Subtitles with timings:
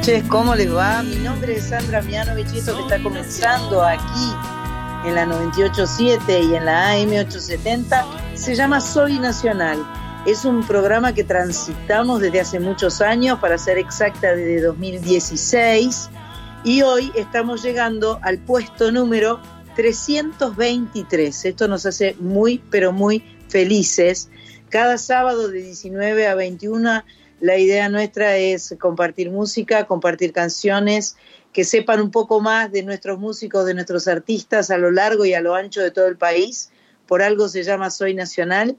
[0.00, 1.02] noches, ¿cómo les va?
[1.02, 4.32] Mi nombre es Sandra Mianovich y esto que está comenzando aquí
[5.04, 9.78] en la 98.7 y en la AM870 se llama Soy Nacional.
[10.24, 16.08] Es un programa que transitamos desde hace muchos años, para ser exacta desde 2016,
[16.64, 19.38] y hoy estamos llegando al puesto número
[19.76, 21.44] 323.
[21.44, 24.30] Esto nos hace muy, pero muy felices.
[24.70, 27.04] Cada sábado de 19 a 21
[27.40, 31.16] la idea nuestra es compartir música, compartir canciones,
[31.52, 35.34] que sepan un poco más de nuestros músicos, de nuestros artistas a lo largo y
[35.34, 36.70] a lo ancho de todo el país.
[37.06, 38.76] Por algo se llama Soy Nacional.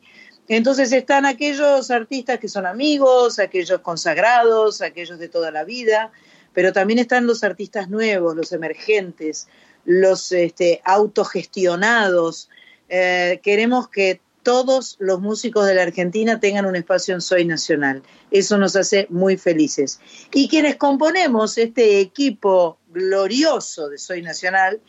[0.48, 6.12] Entonces están aquellos artistas que son amigos, aquellos consagrados, aquellos de toda la vida,
[6.54, 9.48] pero también están los artistas nuevos, los emergentes,
[9.86, 12.50] los este, autogestionados.
[12.90, 18.04] Eh, queremos que todos los músicos de la Argentina tengan un espacio en Soy Nacional.
[18.32, 20.00] Eso nos hace muy felices.
[20.34, 24.82] Y quienes componemos este equipo glorioso de Soy Nacional,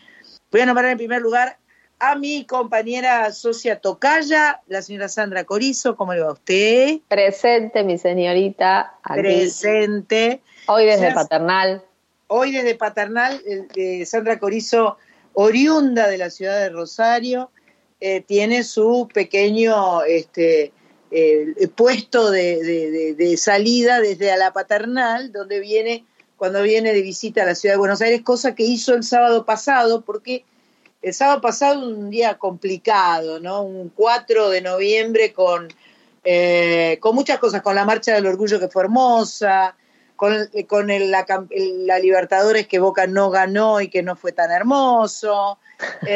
[0.51, 1.59] voy a nombrar en primer lugar
[2.03, 5.95] a mi compañera socia Tocaya, la señora Sandra Corizo.
[5.95, 6.99] ¿Cómo le va a usted?
[7.07, 8.97] Presente, mi señorita.
[9.05, 9.21] Aquí.
[9.21, 10.43] Presente.
[10.67, 11.85] Hoy desde Paternal.
[12.27, 14.99] Hoy desde Paternal, eh, de Sandra Corizo,
[15.35, 17.52] oriunda de la ciudad de Rosario,
[18.05, 20.73] eh, tiene su pequeño este,
[21.13, 26.05] eh, puesto de, salida desde a la Paternal, donde viene
[26.37, 29.47] cuando viene de visita a la ciudad de Buenos Aires, cosa que hizo el sábado
[29.47, 30.45] pasado, porque
[31.01, 33.62] el sábado pasado un día complicado, ¿no?
[33.62, 35.69] Un 4 de noviembre con,
[36.25, 39.77] eh, con muchas cosas, con la marcha del orgullo que fue hermosa,
[40.17, 44.51] con, con el- la, la Libertadores que Boca no ganó y que no fue tan
[44.51, 45.59] hermoso,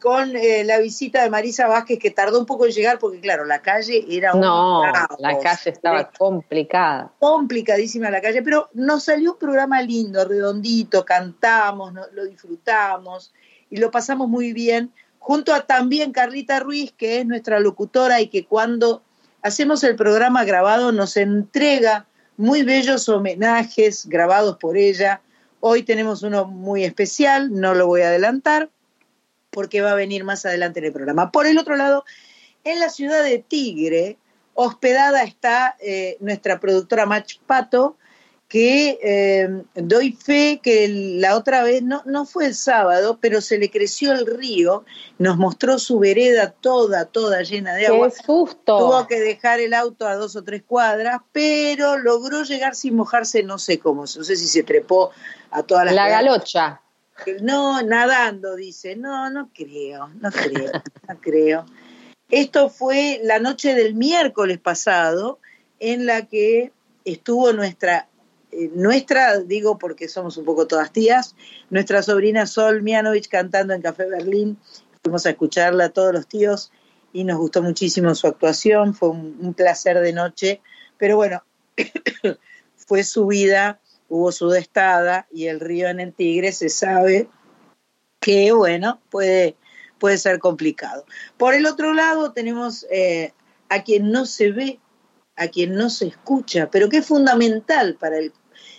[0.00, 3.44] con eh, la visita de Marisa Vázquez que tardó un poco en llegar porque claro,
[3.44, 5.18] la calle era un No, caos.
[5.18, 7.12] la calle estaba complicada.
[7.18, 13.32] complicadísima la calle, pero nos salió un programa lindo, redondito, cantamos, no- lo disfrutamos
[13.70, 18.28] y lo pasamos muy bien, junto a también Carlita Ruiz, que es nuestra locutora y
[18.28, 19.02] que cuando
[19.42, 25.20] hacemos el programa grabado nos entrega muy bellos homenajes grabados por ella.
[25.60, 28.70] Hoy tenemos uno muy especial, no lo voy a adelantar,
[29.50, 31.30] porque va a venir más adelante en el programa.
[31.30, 32.04] Por el otro lado,
[32.64, 34.18] en la ciudad de Tigre,
[34.54, 37.96] hospedada está eh, nuestra productora Mach Pato,
[38.48, 43.58] que eh, doy fe que la otra vez, no, no fue el sábado, pero se
[43.58, 44.86] le creció el río,
[45.18, 48.08] nos mostró su vereda toda, toda llena de agua.
[48.08, 48.78] ¡Qué susto!
[48.78, 53.42] Tuvo que dejar el auto a dos o tres cuadras, pero logró llegar sin mojarse,
[53.42, 55.10] no sé cómo, no sé si se trepó
[55.50, 56.22] a todas las La cuadras.
[56.24, 56.80] galocha.
[57.42, 58.96] No, nadando, dice.
[58.96, 60.72] No, no creo, no creo,
[61.08, 61.66] no creo.
[62.28, 65.38] Esto fue la noche del miércoles pasado,
[65.80, 66.72] en la que
[67.04, 68.08] estuvo nuestra,
[68.52, 71.34] eh, nuestra, digo porque somos un poco todas tías,
[71.70, 74.58] nuestra sobrina Sol Mianovich cantando en Café Berlín.
[75.02, 76.70] Fuimos a escucharla todos los tíos
[77.12, 80.60] y nos gustó muchísimo su actuación, fue un placer de noche,
[80.98, 81.42] pero bueno,
[82.76, 87.28] fue su vida, hubo su destada y el río en el Tigre se sabe
[88.20, 89.56] que, bueno, puede,
[89.98, 91.04] puede ser complicado.
[91.36, 93.32] Por el otro lado tenemos eh,
[93.68, 94.80] a quien no se ve,
[95.36, 98.32] a quien no se escucha, pero que es fundamental para el,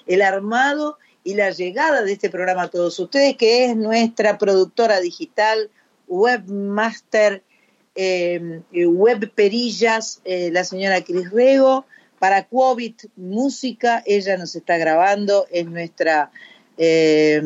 [0.08, 5.00] el armado y la llegada de este programa a todos ustedes, que es nuestra productora
[5.00, 5.70] digital,
[6.08, 7.44] webmaster,
[7.96, 11.86] eh, web perillas, eh, la señora Cris Rego,
[12.20, 16.32] para COVID Música, ella nos está grabando, es nuestra,
[16.78, 17.42] eh,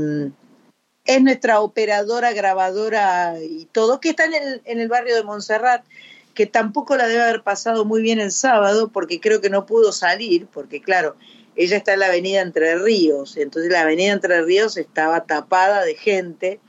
[1.05, 5.85] es nuestra operadora, grabadora y todo, que está en el, en el barrio de Montserrat,
[6.33, 9.91] que tampoco la debe haber pasado muy bien el sábado, porque creo que no pudo
[9.91, 11.15] salir, porque claro,
[11.55, 15.95] ella está en la avenida Entre Ríos, entonces la avenida Entre Ríos estaba tapada de
[15.95, 16.59] gente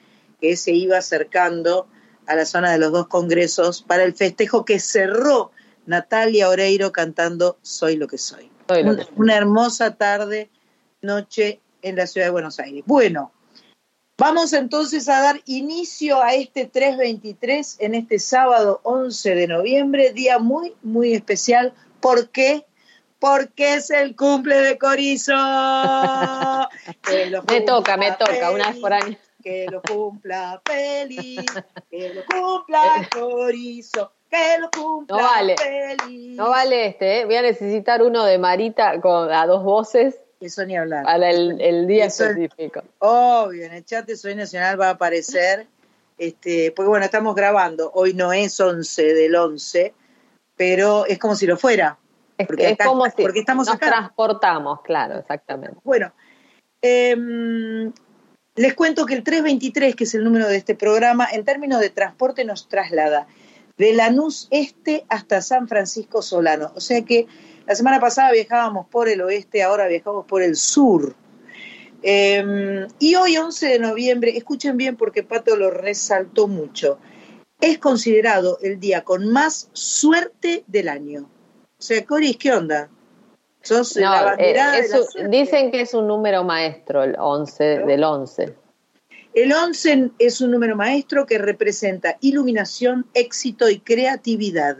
[0.41, 1.87] que se iba acercando
[2.27, 5.51] a la zona de los dos congresos para el festejo que cerró
[5.87, 8.51] Natalia Oreiro cantando Soy lo que soy.
[8.69, 9.13] Soy lo Un- que soy.
[9.17, 10.51] una hermosa tarde,
[11.03, 12.83] noche en la ciudad de Buenos Aires.
[12.87, 13.33] Bueno,
[14.17, 20.39] vamos entonces a dar inicio a este 323 en este sábado 11 de noviembre, día
[20.39, 22.67] muy, muy especial ¿Por qué?
[23.19, 25.33] Porque es el cumple de Corizo.
[27.49, 29.17] me toca, me toca, una vez por año.
[29.43, 31.45] Que lo cumpla feliz,
[31.91, 36.37] que lo cumpla Corizo, que lo cumpla no vale, feliz.
[36.37, 37.25] No vale este, ¿eh?
[37.25, 40.17] voy a necesitar uno de Marita con a dos voces.
[40.41, 41.05] Eso ni hablar.
[41.05, 42.83] Para el, el día específico.
[42.99, 45.67] obvio, en el chat de Soy Nacional va a aparecer,
[46.19, 49.95] este, porque bueno, estamos grabando, hoy no es 11 del 11,
[50.57, 51.99] pero es como si lo fuera.
[52.37, 55.79] Es, porque es como si porque estamos nos transportamos, claro, exactamente.
[55.85, 56.13] Bueno,
[56.83, 57.17] eh,
[58.57, 61.91] les cuento que el 323, que es el número de este programa, en términos de
[61.91, 63.27] transporte nos traslada
[63.77, 66.73] de Lanús Este hasta San Francisco Solano.
[66.75, 67.27] O sea que
[67.67, 71.15] la semana pasada viajábamos por el oeste, ahora viajamos por el sur.
[72.03, 76.99] Eh, y hoy, 11 de noviembre, escuchen bien porque Pato lo resaltó mucho,
[77.61, 81.31] es considerado el día con más suerte del año.
[81.79, 82.91] O sea, Coris, ¿qué onda?
[83.63, 88.55] Sos la eh, de Dicen que es un número maestro, el 11 del 11.
[89.35, 94.77] El 11 es un número maestro que representa iluminación, éxito y creatividad.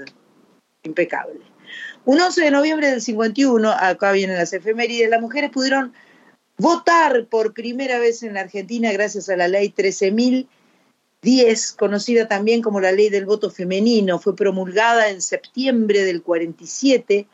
[0.85, 1.41] Impecable.
[2.05, 5.93] Un 11 de noviembre del 51, acá vienen las efemérides, las mujeres pudieron
[6.57, 12.79] votar por primera vez en la Argentina gracias a la ley 13.010, conocida también como
[12.81, 14.21] la ley del voto femenino.
[14.21, 17.27] Fue promulgada en septiembre del 47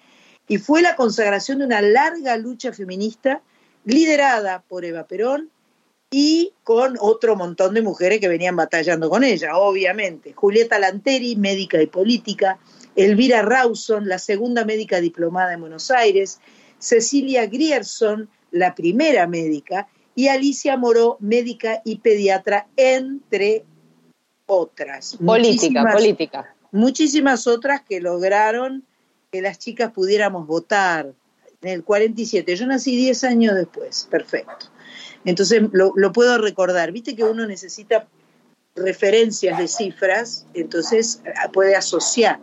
[0.49, 3.43] y fue la consagración de una larga lucha feminista
[3.85, 5.51] liderada por Eva Perón
[6.11, 10.33] y con otro montón de mujeres que venían batallando con ella, obviamente.
[10.33, 12.59] Julieta Lanteri, médica y política,
[12.97, 16.41] Elvira Rawson, la segunda médica diplomada en Buenos Aires,
[16.79, 23.65] Cecilia Grierson, la primera médica, y Alicia Moró, médica y pediatra, entre
[24.47, 25.17] otras.
[25.25, 26.57] Política, política.
[26.73, 28.85] Muchísimas otras que lograron
[29.31, 31.13] que las chicas pudiéramos votar
[31.63, 32.57] en el 47.
[32.57, 34.67] Yo nací 10 años después, perfecto.
[35.25, 36.93] Entonces lo, puedo recordar.
[36.93, 38.07] Viste que uno necesita
[38.75, 41.23] referencias de cifras, entonces
[41.53, 42.41] puede asociar.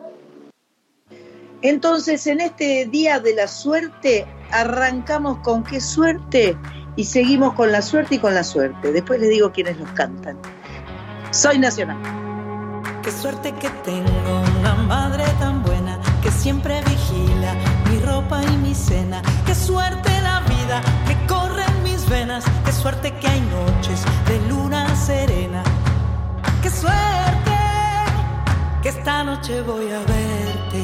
[1.62, 6.56] Entonces, en este día de la suerte, arrancamos con qué suerte
[6.96, 8.92] y seguimos con la suerte y con la suerte.
[8.92, 10.38] Después les digo quiénes nos cantan.
[11.32, 11.98] Soy Nacional.
[13.02, 17.56] Qué suerte que tengo una madre tan buena que siempre vigila
[17.90, 19.22] mi ropa y mi cena.
[19.46, 21.64] Qué suerte la vida que corre
[22.10, 22.44] venas.
[22.66, 25.64] Qué suerte que hay noches de luna serena.
[26.62, 27.58] Qué suerte
[28.82, 30.84] que esta noche voy a verte.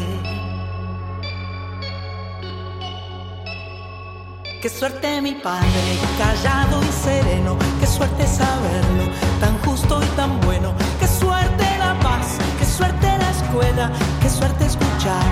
[4.62, 7.58] Qué suerte mi padre, callado y sereno.
[7.82, 9.12] Qué suerte saberlo,
[9.42, 10.74] tan justo y tan bueno.
[11.02, 13.92] Qué suerte la paz, qué suerte la escuela.
[14.22, 15.26] Qué suerte escuchar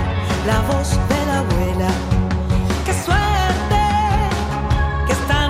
[0.46, 1.88] la voz de la abuela.
[2.84, 3.80] Qué suerte
[5.06, 5.41] que esta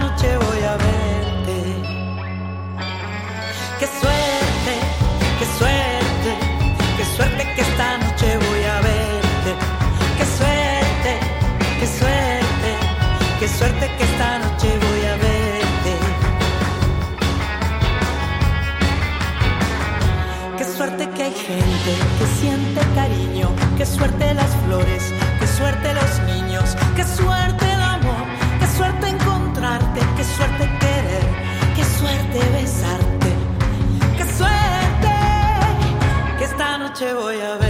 [3.83, 4.75] Qué suerte,
[5.41, 6.31] qué suerte,
[6.97, 9.51] qué suerte que esta noche voy a verte.
[10.19, 11.19] Qué suerte,
[11.81, 12.71] qué suerte.
[13.41, 15.93] Qué suerte que esta noche voy a verte.
[20.59, 23.49] Qué suerte que hay gente que siente cariño.
[23.77, 26.77] Qué suerte las flores, qué suerte los niños.
[26.95, 28.27] Qué suerte el amor,
[28.61, 30.01] qué suerte encontrarte.
[30.17, 31.27] Qué suerte querer,
[31.75, 33.02] qué suerte besarte.
[37.03, 37.62] Noche voy a ver.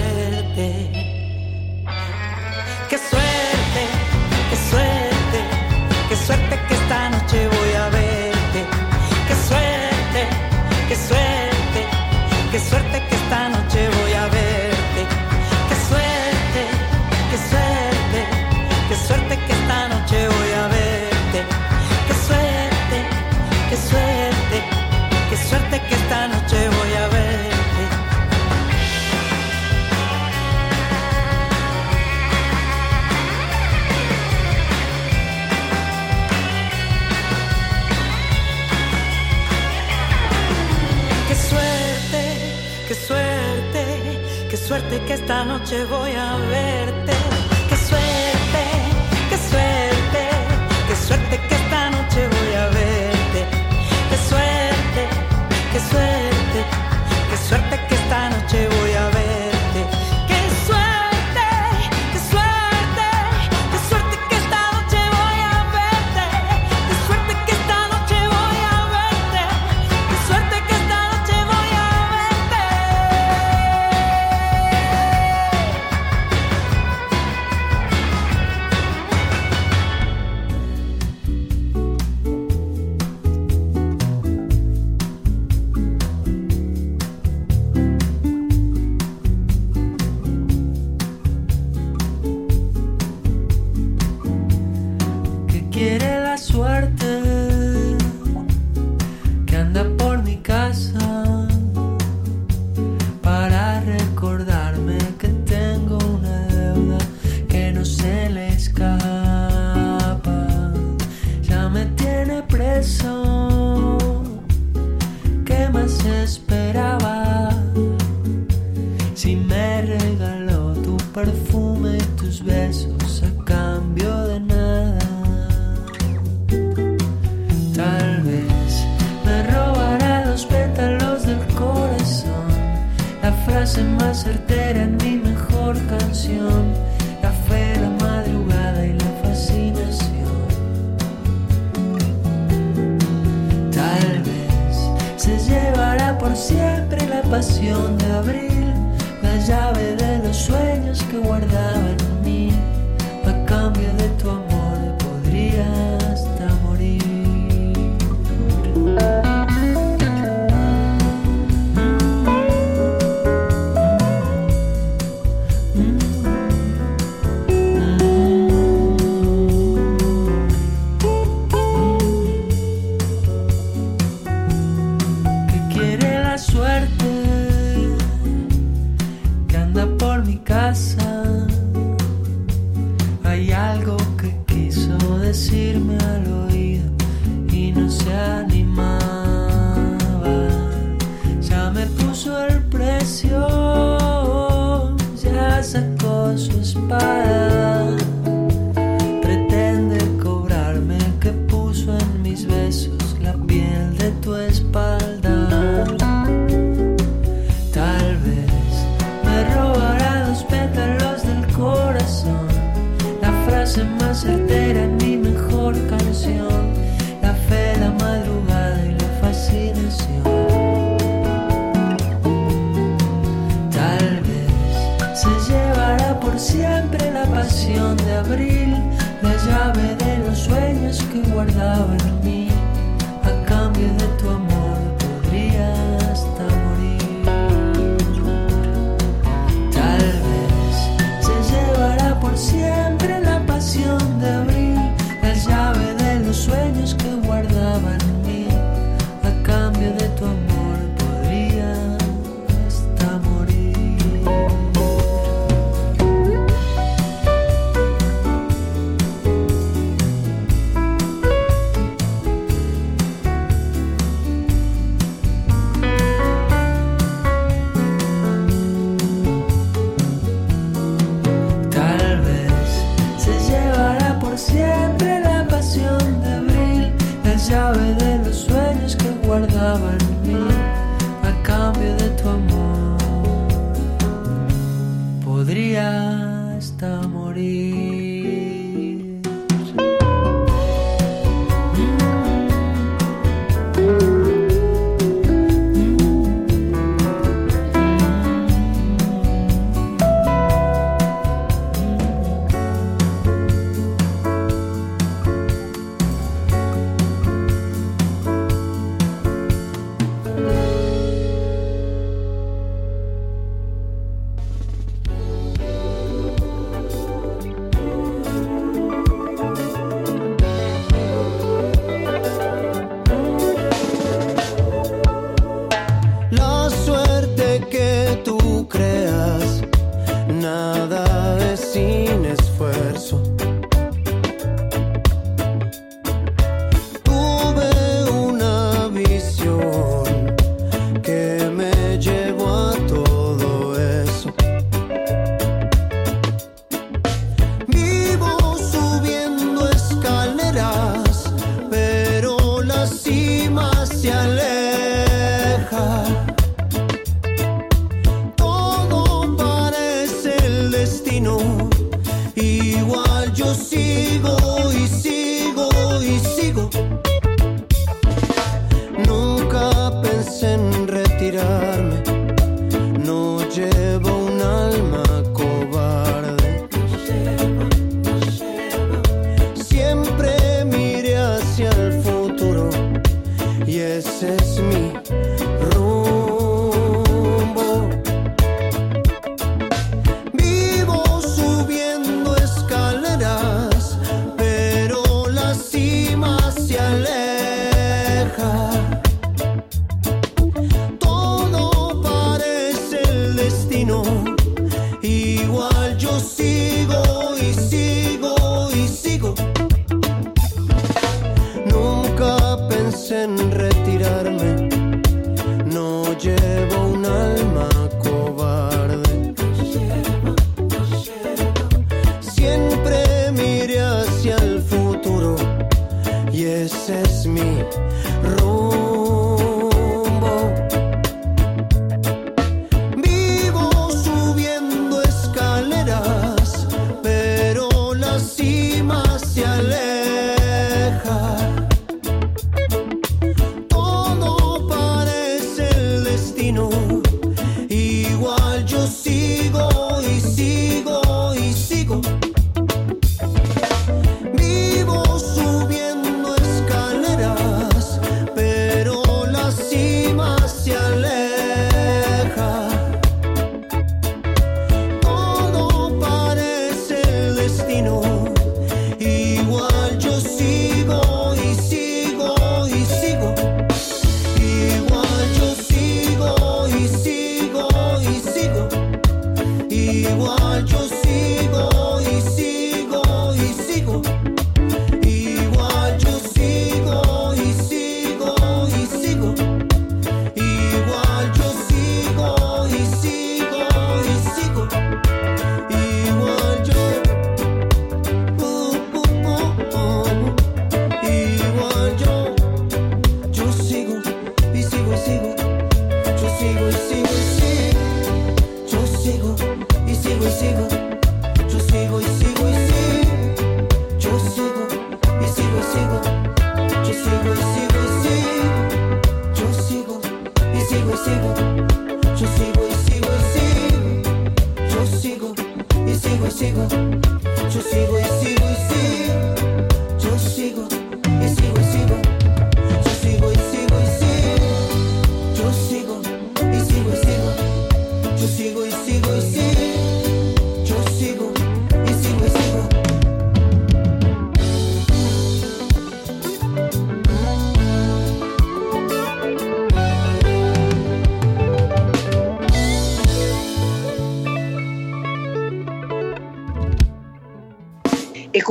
[44.93, 47.02] Suerte que esta noche voy a verte.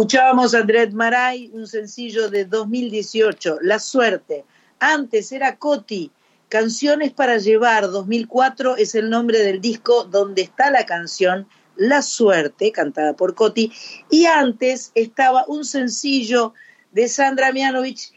[0.02, 4.46] Escuchábamos a Andrés Maray, un sencillo de 2018, La Suerte.
[4.80, 6.10] Antes era Coti,
[6.50, 12.72] Canciones para Llevar, 2004 es el nombre del disco donde está la canción La Suerte,
[12.72, 13.72] cantada por Coti.
[14.10, 16.56] Y antes estaba un sencillo
[16.92, 18.12] de Sandra Mianovich,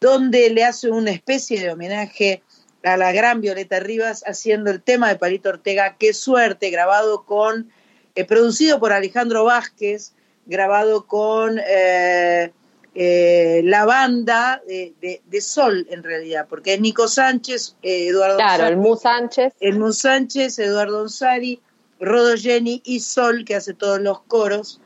[0.00, 2.42] donde le hace una especie de homenaje
[2.84, 7.72] a la gran Violeta Rivas haciendo el tema de Palito Ortega, Qué Suerte, grabado con,
[8.16, 10.12] eh, producido por Alejandro Vázquez,
[10.46, 12.52] grabado con eh,
[12.94, 18.36] eh, la banda de, de, de, Sol, en realidad, porque es Nico Sánchez, eh, Eduardo
[18.36, 19.54] Claro, el Mu Sánchez.
[19.60, 21.60] El Mu Sánchez, Eduardo Onsari,
[21.98, 24.80] Rodo Jenny y Sol, que hace todos los coros.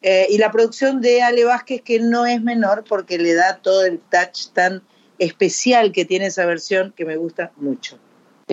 [0.00, 3.84] Eh, y la producción de Ale Vázquez, que no es menor, porque le da todo
[3.84, 4.82] el touch tan
[5.18, 7.98] especial que tiene esa versión, que me gusta mucho.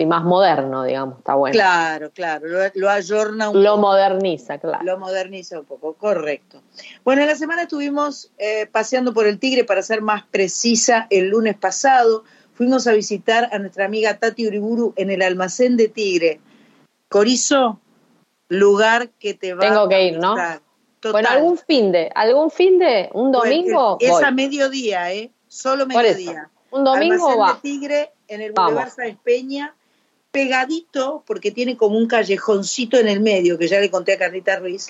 [0.00, 1.52] Y más moderno, digamos, está bueno.
[1.52, 3.82] Claro, claro, lo, lo ayorna un Lo poco.
[3.82, 4.82] moderniza, claro.
[4.82, 6.62] Lo moderniza un poco, correcto.
[7.04, 11.28] Bueno, en la semana estuvimos eh, paseando por el Tigre, para ser más precisa, el
[11.28, 12.24] lunes pasado.
[12.54, 16.40] Fuimos a visitar a nuestra amiga Tati Uriburu en el almacén de Tigre.
[17.10, 17.78] Corizo,
[18.48, 20.34] lugar que te va Tengo que ir, ¿no?
[21.00, 21.12] Total.
[21.12, 23.98] Bueno, algún fin de, algún fin de, un domingo.
[24.00, 25.30] Es a mediodía, ¿eh?
[25.46, 26.48] Solo mediodía.
[26.70, 27.52] Un domingo almacén va.
[27.54, 29.74] de Tigre en el Boulevard Peña
[30.30, 34.58] pegadito, porque tiene como un callejoncito en el medio, que ya le conté a Carlita
[34.58, 34.88] Ruiz,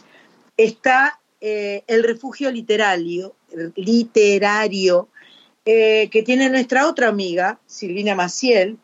[0.57, 3.35] está eh, el refugio literario,
[3.77, 5.09] literario
[5.65, 8.79] eh, que tiene nuestra otra amiga, Silvina Maciel,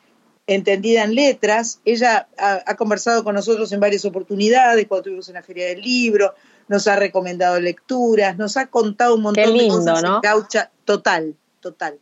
[0.46, 1.80] entendida en letras.
[1.84, 5.80] Ella ha, ha, conversado con nosotros en varias oportunidades, cuando estuvimos en la Feria del
[5.80, 6.34] Libro,
[6.68, 10.16] nos ha recomendado lecturas, nos ha contado un montón lindo, de cosas ¿no?
[10.16, 11.98] en gaucha, total, total.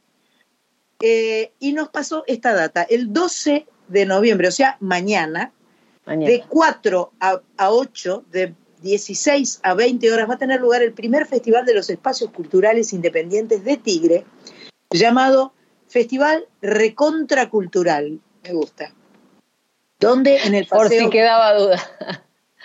[1.00, 5.52] Eh, y nos pasó esta data, el 12 de noviembre, o sea, mañana,
[6.06, 6.30] mañana.
[6.30, 10.92] de 4 a, a 8, de 16 a 20 horas, va a tener lugar el
[10.92, 14.24] primer Festival de los Espacios Culturales Independientes de Tigre,
[14.90, 15.52] llamado
[15.88, 18.20] Festival Recontracultural.
[18.42, 18.92] Me gusta.
[19.98, 20.88] Donde en el paseo.
[20.88, 21.82] Por si quedaba duda.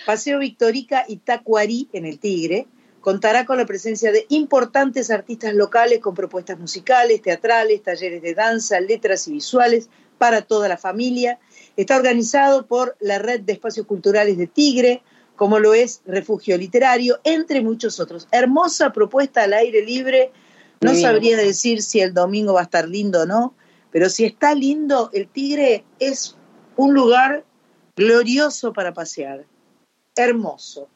[0.06, 2.68] Paseo Victorica y Tacuarí en el Tigre
[3.02, 8.80] contará con la presencia de importantes artistas locales con propuestas musicales, teatrales, talleres de danza,
[8.80, 11.40] letras y visuales para toda la familia.
[11.76, 15.02] Está organizado por la Red de Espacios Culturales de Tigre,
[15.36, 18.28] como lo es Refugio Literario, entre muchos otros.
[18.32, 20.32] Hermosa propuesta al aire libre.
[20.82, 23.56] No sabría decir si el domingo va a estar lindo o no,
[23.92, 26.38] pero si está lindo, el Tigre es
[26.76, 27.44] un lugar
[27.96, 29.46] glorioso para pasear.
[30.16, 30.88] Hermoso.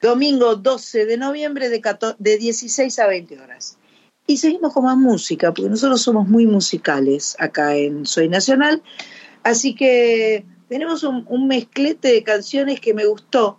[0.00, 3.78] Domingo 12 de noviembre de, 14, de 16 a 20 horas
[4.26, 8.82] y seguimos con más música, porque nosotros somos muy musicales acá en Soy Nacional.
[9.42, 13.58] Así que tenemos un, mezclete de canciones que me gustó,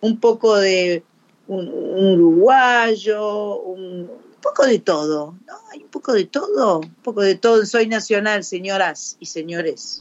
[0.00, 1.04] un poco de
[1.46, 5.54] un, uruguayo, un, un, poco de todo, ¿no?
[5.72, 10.00] Hay un poco de todo, un poco de todo en Soy Nacional, señoras y señores.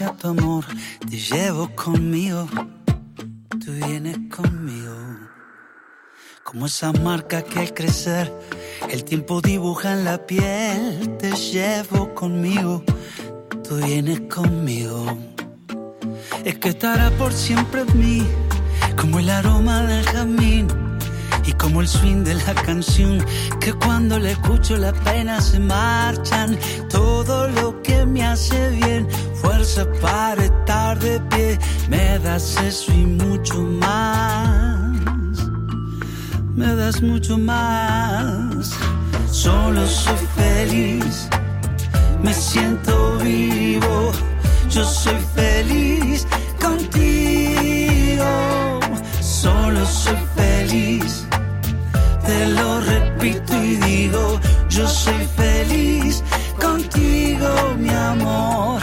[0.00, 0.64] Me abracé a tu amor,
[1.08, 2.48] te llevo conmigo,
[3.64, 4.94] tú vienes conmigo.
[6.44, 8.32] Como esa marca que al crecer
[8.90, 12.84] el tiempo dibuja en la piel, te llevo conmigo,
[13.66, 15.18] tú vienes conmigo.
[16.44, 18.26] Es que estará por siempre en mí,
[18.96, 20.81] como el aroma del jazmín
[21.58, 23.24] como el swing de la canción
[23.60, 26.58] que cuando le escucho las penas se marchan.
[26.90, 29.08] Todo lo que me hace bien,
[29.40, 34.96] fuerza para estar de pie, me das eso y mucho más.
[36.54, 38.72] Me das mucho más.
[39.30, 41.28] Solo soy feliz,
[42.22, 44.12] me siento vivo.
[44.70, 46.26] Yo soy feliz
[46.60, 48.24] contigo.
[49.20, 51.26] Solo soy feliz.
[52.32, 54.40] Te lo repito y digo,
[54.70, 56.24] yo soy feliz
[56.58, 58.80] contigo, mi amor.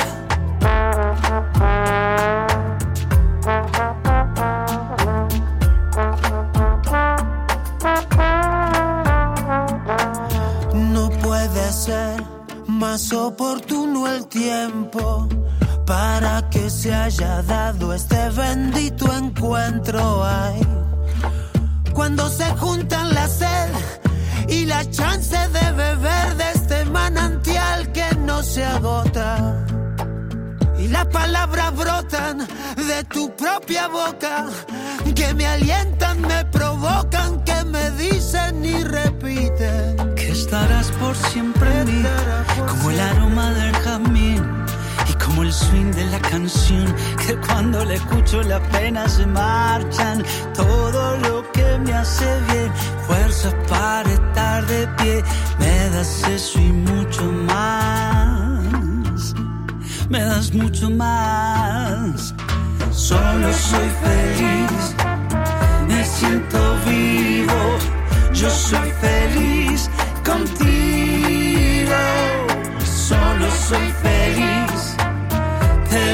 [10.93, 12.23] No puede ser
[12.67, 15.27] más oportuno el tiempo
[15.87, 20.23] para que se haya dado este bendito encuentro.
[20.23, 20.61] Ay,
[21.99, 23.69] cuando se juntan la sed
[24.47, 29.65] y la chance de beber de este manantial que no se agota.
[30.77, 34.45] Y las palabras brotan de tu propia boca,
[35.13, 40.15] que me alientan, me provocan, que me dicen y repiten.
[40.15, 42.09] Que estarás por siempre en mí,
[42.65, 44.58] como el aroma del jazmín
[45.43, 46.93] el swing de la canción
[47.25, 50.23] que cuando le escucho las penas se marchan.
[50.53, 52.71] Todo lo que me hace bien,
[53.07, 55.23] fuerzas para estar de pie,
[55.59, 59.33] me das eso y mucho más.
[60.09, 62.33] Me das mucho más.
[62.91, 64.95] Solo soy feliz,
[65.87, 67.77] me siento vivo.
[68.33, 69.89] Yo soy feliz
[70.23, 71.95] contigo.
[72.83, 74.68] Solo soy feliz.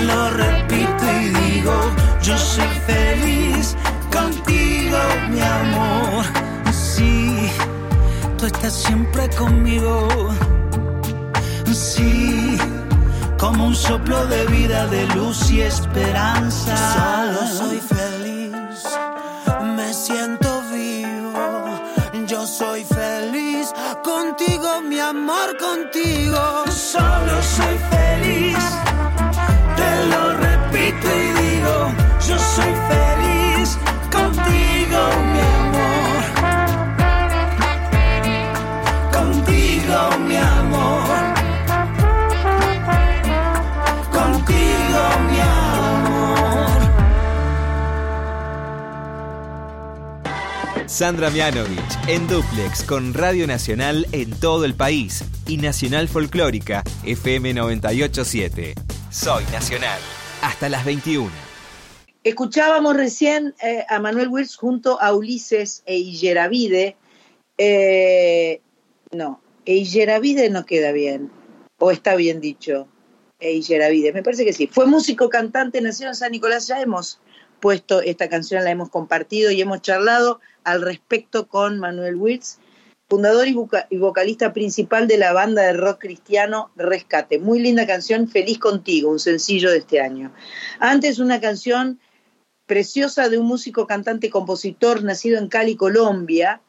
[0.03, 1.73] Lo repito y digo,
[2.21, 3.75] yo soy feliz
[4.11, 4.97] contigo,
[5.29, 6.25] mi amor.
[6.71, 7.49] Sí,
[8.37, 10.07] tú estás siempre conmigo.
[11.73, 12.57] Sí,
[13.37, 16.75] como un soplo de vida, de luz y esperanza.
[16.93, 18.53] Solo soy feliz,
[19.75, 21.65] me siento vivo.
[22.27, 26.63] Yo soy feliz contigo, mi amor, contigo.
[26.69, 28.04] Solo soy feliz,
[31.03, 31.93] y digo,
[32.27, 33.77] yo soy feliz
[34.11, 34.99] contigo,
[35.33, 36.21] mi amor.
[39.11, 41.07] Contigo, mi amor.
[44.11, 45.65] Contigo, mi amor.
[50.87, 57.53] Sandra Mianovich en Duplex con Radio Nacional en todo el país y Nacional Folclórica FM
[57.53, 58.75] 987.
[59.11, 59.99] Soy Nacional.
[60.45, 61.31] Hasta las 21.
[62.23, 66.95] Escuchábamos recién eh, a Manuel Wills junto a Ulises e Illeravide.
[67.57, 68.61] Eh,
[69.11, 71.31] no, Illeravide no queda bien,
[71.79, 72.87] o está bien dicho.
[73.39, 74.67] Illeravide, me parece que sí.
[74.67, 76.67] Fue músico, cantante, nació en San Nicolás.
[76.67, 77.19] Ya hemos
[77.59, 82.59] puesto esta canción, la hemos compartido y hemos charlado al respecto con Manuel Wills
[83.07, 87.39] fundador y, vocalista principal de la banda de rock cristiano Rescate.
[87.39, 90.33] Muy linda canción, Feliz contigo, un sencillo de este año.
[90.79, 91.99] Antes una canción
[92.65, 96.61] preciosa de un músico, cantante, compositor nacido en Cali, Colombia,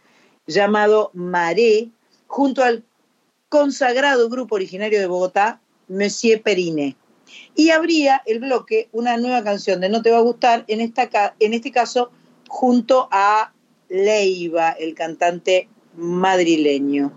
[0.46, 1.88] llamado Maré,
[2.26, 2.84] junto al
[3.48, 6.96] consagrado grupo originario de Bogotá, Monsieur Perine.
[7.54, 11.72] Y habría el bloque una nueva canción de No te va a gustar, en, este
[11.72, 12.10] caso
[12.48, 13.52] junto a
[13.88, 17.12] Leiva, el cantante madrileño.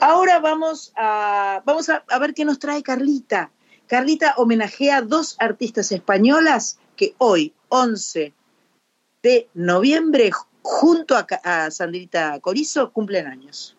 [0.00, 3.50] Ahora vamos a, vamos a, ver qué nos trae Carlita.
[3.86, 8.32] Carlita homenajea a dos artistas españolas que hoy, 11
[9.22, 10.30] de noviembre,
[10.62, 13.76] junto a, a Sandrita Corizo, cumplen años.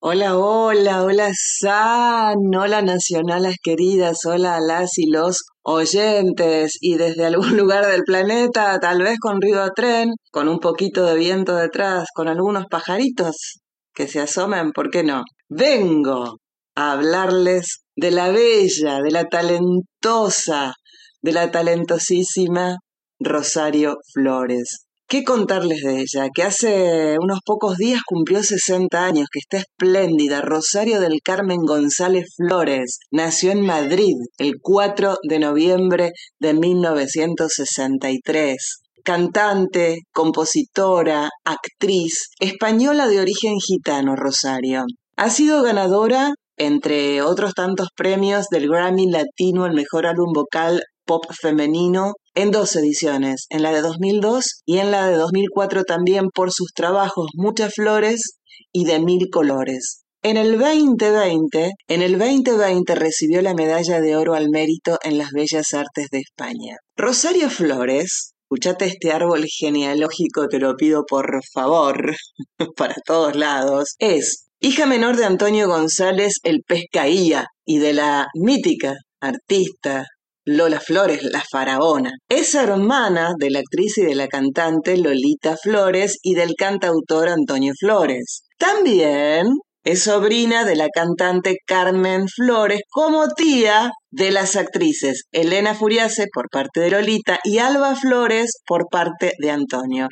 [0.00, 7.56] Hola, hola, hola San, hola nacionales queridas, hola las y los oyentes y desde algún
[7.56, 12.06] lugar del planeta, tal vez con ruido a tren, con un poquito de viento detrás,
[12.14, 13.58] con algunos pajaritos
[13.92, 15.24] que se asomen, ¿por qué no?
[15.48, 16.36] Vengo
[16.76, 20.74] a hablarles de la bella, de la talentosa,
[21.22, 22.76] de la talentosísima
[23.18, 24.87] Rosario Flores.
[25.10, 26.28] ¿Qué contarles de ella?
[26.34, 30.42] Que hace unos pocos días cumplió 60 años, que está espléndida.
[30.42, 40.00] Rosario del Carmen González Flores nació en Madrid el 4 de noviembre de 1963 cantante,
[40.12, 44.84] compositora, actriz, española de origen gitano, Rosario.
[45.16, 51.24] Ha sido ganadora, entre otros tantos premios, del Grammy Latino el mejor álbum vocal pop
[51.40, 56.52] femenino en dos ediciones, en la de 2002 y en la de 2004 también por
[56.52, 58.38] sus trabajos Muchas Flores
[58.72, 60.02] y De Mil Colores.
[60.22, 65.30] En el 2020, en el 2020 recibió la medalla de oro al mérito en las
[65.30, 66.76] Bellas Artes de España.
[66.94, 72.14] Rosario Flores, escuchate este árbol genealógico, te lo pido por favor,
[72.76, 78.94] para todos lados, es hija menor de Antonio González el Pescaía y de la mítica
[79.20, 80.04] artista,
[80.50, 82.10] Lola Flores, la faraona.
[82.26, 87.74] Es hermana de la actriz y de la cantante Lolita Flores y del cantautor Antonio
[87.78, 88.44] Flores.
[88.56, 89.48] También
[89.84, 96.48] es sobrina de la cantante Carmen Flores como tía de las actrices Elena Furiase por
[96.48, 100.08] parte de Lolita y Alba Flores por parte de Antonio.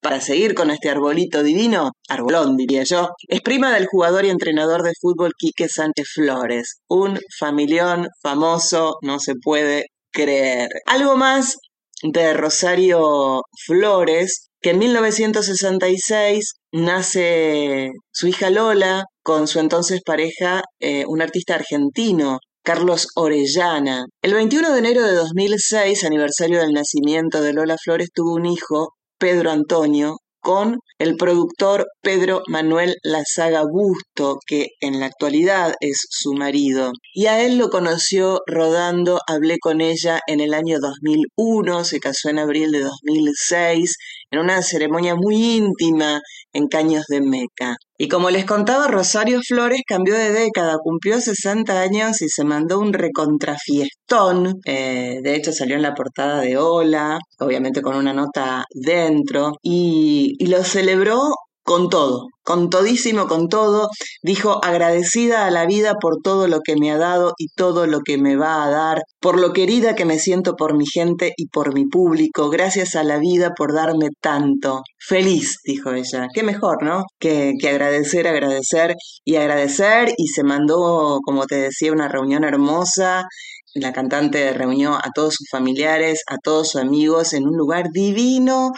[0.00, 4.82] Para seguir con este arbolito divino, arbolón diría yo, es prima del jugador y entrenador
[4.82, 10.68] de fútbol Quique Sánchez Flores, un familión famoso, no se puede creer.
[10.86, 11.56] Algo más
[12.02, 21.04] de Rosario Flores, que en 1966 nace su hija Lola con su entonces pareja, eh,
[21.06, 24.04] un artista argentino, Carlos Orellana.
[24.22, 28.90] El 21 de enero de 2006, aniversario del nacimiento de Lola Flores, tuvo un hijo,
[29.18, 36.32] Pedro Antonio con el productor Pedro Manuel Lazaga Busto, que en la actualidad es su
[36.32, 36.92] marido.
[37.12, 42.30] Y a él lo conoció rodando Hablé con ella en el año 2001, se casó
[42.30, 43.96] en abril de 2006,
[44.30, 46.20] en una ceremonia muy íntima
[46.52, 47.76] en Caños de Meca.
[48.00, 52.78] Y como les contaba, Rosario Flores cambió de década, cumplió 60 años y se mandó
[52.78, 54.60] un recontrafiestón.
[54.64, 60.36] Eh, de hecho, salió en la portada de Hola, obviamente con una nota dentro, y,
[60.38, 61.22] y lo celebró
[61.68, 63.90] con todo, con todísimo, con todo,
[64.22, 68.00] dijo agradecida a la vida por todo lo que me ha dado y todo lo
[68.00, 71.48] que me va a dar, por lo querida que me siento por mi gente y
[71.48, 74.80] por mi público, gracias a la vida por darme tanto.
[74.98, 77.04] Feliz, dijo ella, qué mejor, ¿no?
[77.18, 78.94] Que, que agradecer, agradecer
[79.26, 80.14] y agradecer.
[80.16, 83.26] Y se mandó, como te decía, una reunión hermosa.
[83.74, 88.72] La cantante reunió a todos sus familiares, a todos sus amigos en un lugar divino,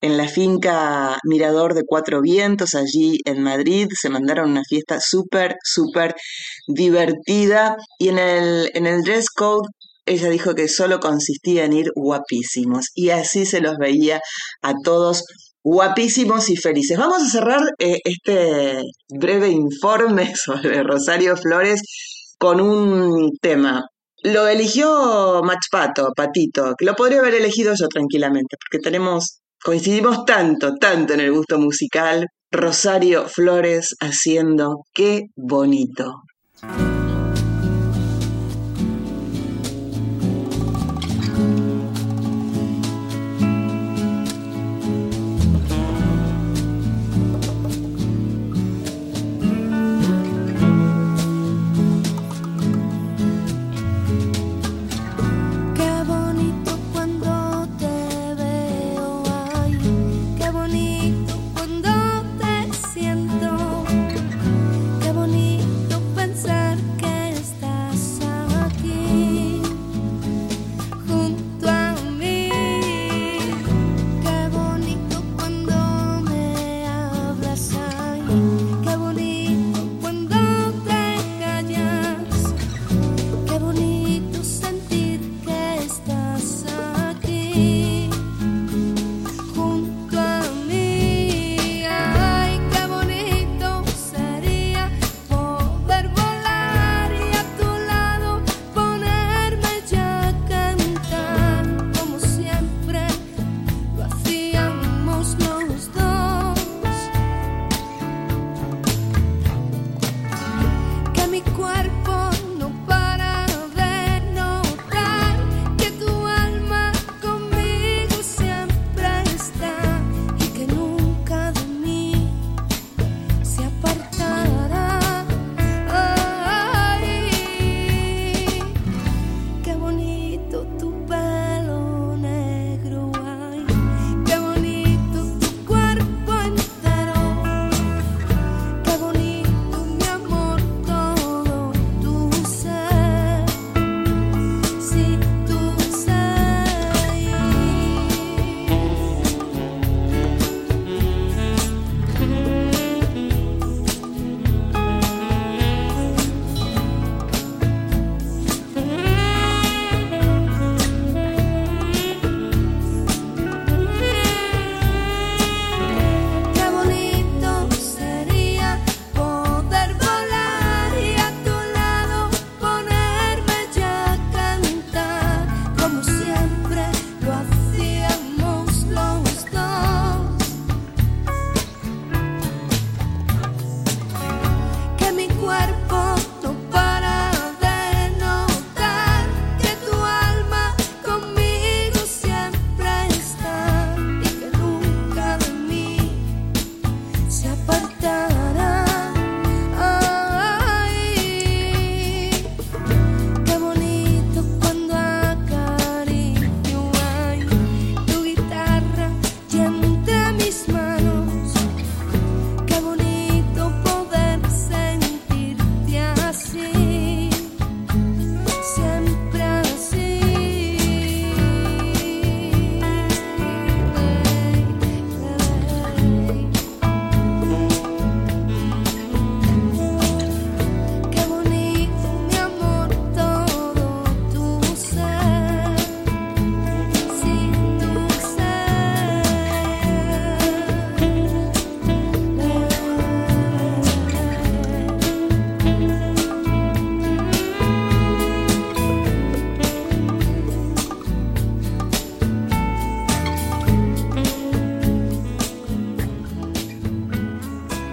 [0.00, 3.88] en la finca Mirador de Cuatro Vientos, allí en Madrid.
[3.98, 6.14] Se mandaron una fiesta súper, súper
[6.66, 7.76] divertida.
[7.98, 9.68] Y en el, en el dress code
[10.06, 12.86] ella dijo que solo consistía en ir guapísimos.
[12.94, 14.20] Y así se los veía
[14.62, 15.24] a todos
[15.62, 16.98] guapísimos y felices.
[16.98, 21.82] Vamos a cerrar eh, este breve informe sobre Rosario Flores
[22.38, 23.84] con un tema.
[24.22, 30.74] Lo eligió Machpato, Patito, que lo podría haber elegido yo tranquilamente, porque tenemos Coincidimos tanto,
[30.74, 32.26] tanto en el gusto musical.
[32.50, 36.22] Rosario Flores haciendo Qué bonito.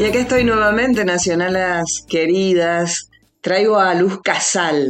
[0.06, 3.10] Y acá estoy nuevamente, nacionalas queridas.
[3.42, 4.86] Traigo a Luz Casal,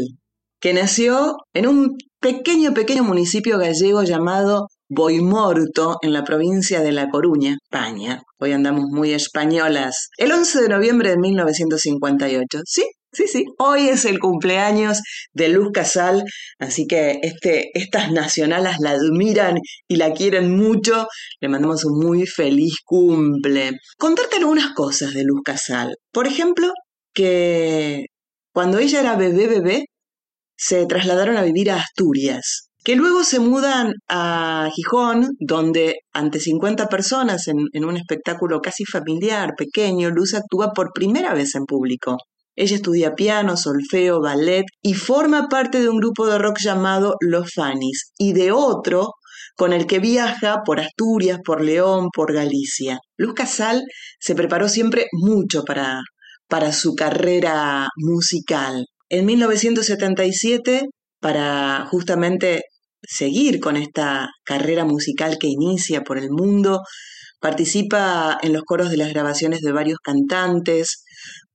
[0.59, 7.09] que nació en un pequeño, pequeño municipio gallego llamado Boimorto, en la provincia de La
[7.09, 8.23] Coruña, España.
[8.39, 10.09] Hoy andamos muy españolas.
[10.17, 12.59] El 11 de noviembre de 1958.
[12.65, 12.83] Sí,
[13.15, 14.99] Sí, sí, hoy es el cumpleaños
[15.31, 16.25] de Luz Casal,
[16.59, 19.55] así que este, estas nacionalas la admiran
[19.87, 21.07] y la quieren mucho.
[21.39, 23.71] Le mandamos un muy feliz cumple.
[23.97, 25.95] Contarte algunas cosas de Luz Casal.
[26.11, 26.73] Por ejemplo,
[27.13, 28.07] que
[28.53, 29.85] cuando ella era bebé bebé,
[30.57, 36.87] se trasladaron a vivir a Asturias, que luego se mudan a Gijón, donde ante 50
[36.89, 42.17] personas en, en un espectáculo casi familiar, pequeño, Luz actúa por primera vez en público.
[42.55, 47.51] Ella estudia piano, solfeo, ballet y forma parte de un grupo de rock llamado Los
[47.53, 49.13] Fanis y de otro
[49.55, 52.99] con el que viaja por Asturias, por León, por Galicia.
[53.17, 53.83] Luz Casal
[54.19, 56.01] se preparó siempre mucho para,
[56.47, 58.85] para su carrera musical.
[59.09, 60.83] En 1977,
[61.19, 62.63] para justamente
[63.01, 66.81] seguir con esta carrera musical que inicia por el mundo,
[67.39, 71.04] participa en los coros de las grabaciones de varios cantantes,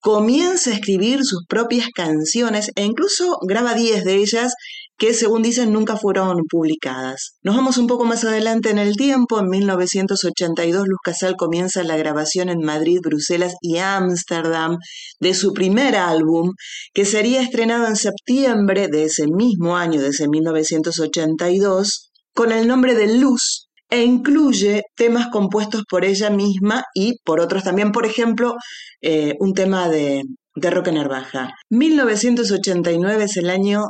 [0.01, 4.55] comienza a escribir sus propias canciones e incluso graba 10 de ellas
[5.01, 7.39] que según dicen nunca fueron publicadas.
[7.43, 11.97] Nos vamos un poco más adelante en el tiempo, en 1982 Luz Casal comienza la
[11.97, 14.77] grabación en Madrid, Bruselas y Ámsterdam
[15.19, 16.53] de su primer álbum,
[16.93, 22.95] que sería estrenado en septiembre de ese mismo año, de ese 1982, con el nombre
[22.95, 28.55] de Luz, e incluye temas compuestos por ella misma y por otros también, por ejemplo,
[29.03, 30.23] eh, un tema de,
[30.55, 31.51] de Roque Narvaja.
[31.71, 33.87] 1989 es el año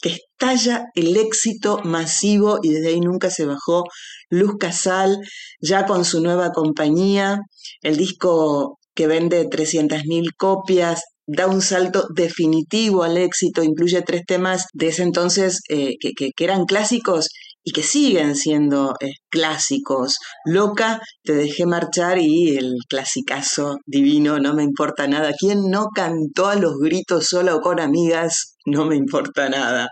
[0.00, 3.84] que estalla el éxito masivo y desde ahí nunca se bajó
[4.28, 5.18] Luz Casal,
[5.60, 7.38] ya con su nueva compañía,
[7.82, 14.66] el disco que vende 300.000 copias, da un salto definitivo al éxito, incluye tres temas
[14.74, 17.28] de ese entonces eh, que, que, eran clásicos
[17.64, 20.18] y que siguen siendo eh, clásicos.
[20.44, 25.32] Loca, te dejé marchar y el clasicazo divino, no me importa nada.
[25.38, 28.56] ¿Quién no cantó a los gritos solo con amigas?
[28.66, 29.88] No me importa nada.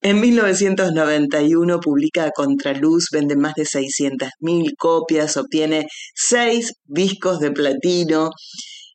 [0.00, 8.30] En 1991 publica Contraluz, vende más de 600.000 copias, obtiene seis discos de platino.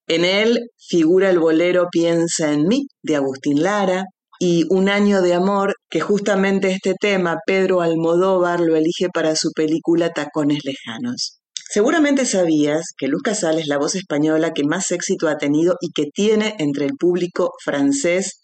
[0.08, 4.06] En él figura el bolero Piensa en mí de Agustín Lara,
[4.40, 9.52] y Un año de amor, que justamente este tema Pedro Almodóvar lo elige para su
[9.54, 11.40] película Tacones Lejanos.
[11.70, 15.92] Seguramente sabías que Luz Casal es la voz española que más éxito ha tenido y
[15.92, 18.40] que tiene entre el público francés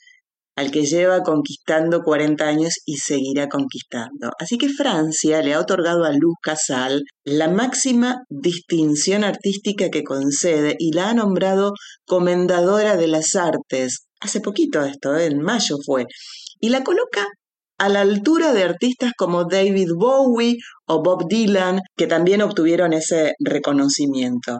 [0.55, 4.31] al que lleva conquistando 40 años y seguirá conquistando.
[4.39, 10.75] Así que Francia le ha otorgado a Luz Casal la máxima distinción artística que concede
[10.79, 11.73] y la ha nombrado
[12.05, 15.25] Comendadora de las Artes, hace poquito esto, ¿eh?
[15.27, 16.05] en mayo fue,
[16.59, 17.25] y la coloca
[17.77, 20.57] a la altura de artistas como David Bowie
[20.87, 24.59] o Bob Dylan, que también obtuvieron ese reconocimiento.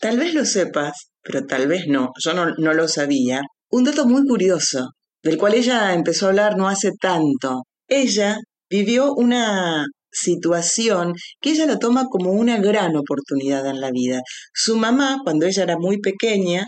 [0.00, 3.42] Tal vez lo sepas, pero tal vez no, yo no, no lo sabía.
[3.70, 4.90] Un dato muy curioso,
[5.22, 7.62] del cual ella empezó a hablar no hace tanto.
[7.88, 8.38] Ella
[8.70, 14.20] vivió una situación que ella lo toma como una gran oportunidad en la vida.
[14.54, 16.64] Su mamá, cuando ella era muy pequeña,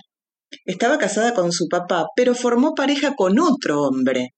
[0.64, 4.30] estaba casada con su papá, pero formó pareja con otro hombre.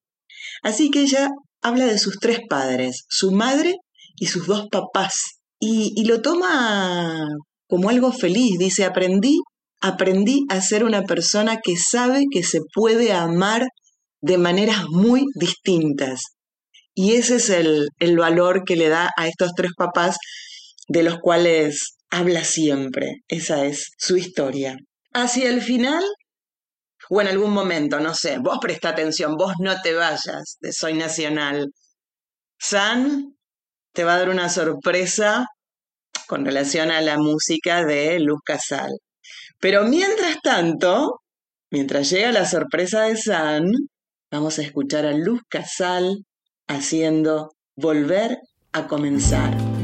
[0.62, 1.30] Así que ella
[1.62, 3.76] habla de sus tres padres, su madre
[4.16, 5.14] y sus dos papás.
[5.60, 7.26] Y, lo toma
[7.66, 8.58] como algo feliz.
[8.58, 9.38] Dice, aprendí,
[9.80, 13.66] aprendí a ser una persona que sabe que se puede amar
[14.20, 16.20] de maneras muy distintas.
[16.94, 20.16] Y ese es el, el valor que le da a estos tres papás
[20.88, 23.22] de los cuales habla siempre.
[23.28, 24.76] Esa es su historia
[25.12, 26.04] hacia el final
[27.10, 30.94] o en algún momento, no sé, vos presta atención, vos no te vayas de Soy
[30.94, 31.72] Nacional.
[32.58, 33.34] San
[33.92, 35.46] te va a dar una sorpresa
[36.26, 38.90] con relación a la música de Luz Casal.
[39.58, 41.20] Pero mientras tanto,
[41.70, 43.64] mientras llega la sorpresa de San,
[44.30, 46.24] vamos a escuchar a Luz Casal
[46.68, 48.38] haciendo Volver
[48.72, 49.77] a comenzar.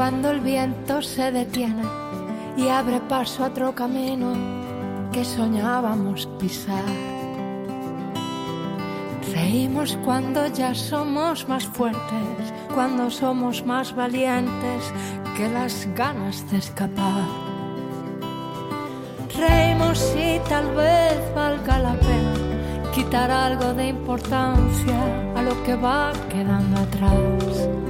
[0.00, 1.82] Cuando el viento se detiene
[2.56, 4.32] y abre paso a otro camino
[5.12, 6.86] que soñábamos pisar.
[9.30, 14.90] Reímos cuando ya somos más fuertes, cuando somos más valientes
[15.36, 17.28] que las ganas de escapar.
[19.36, 26.10] Reímos y tal vez valga la pena quitar algo de importancia a lo que va
[26.30, 27.89] quedando atrás.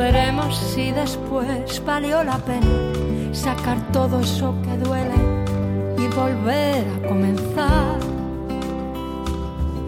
[0.00, 5.20] Veremos si después valió la pena sacar todo eso que duele
[5.98, 7.98] y volver a comenzar.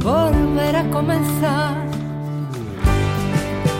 [0.05, 1.77] Volver a comenzar.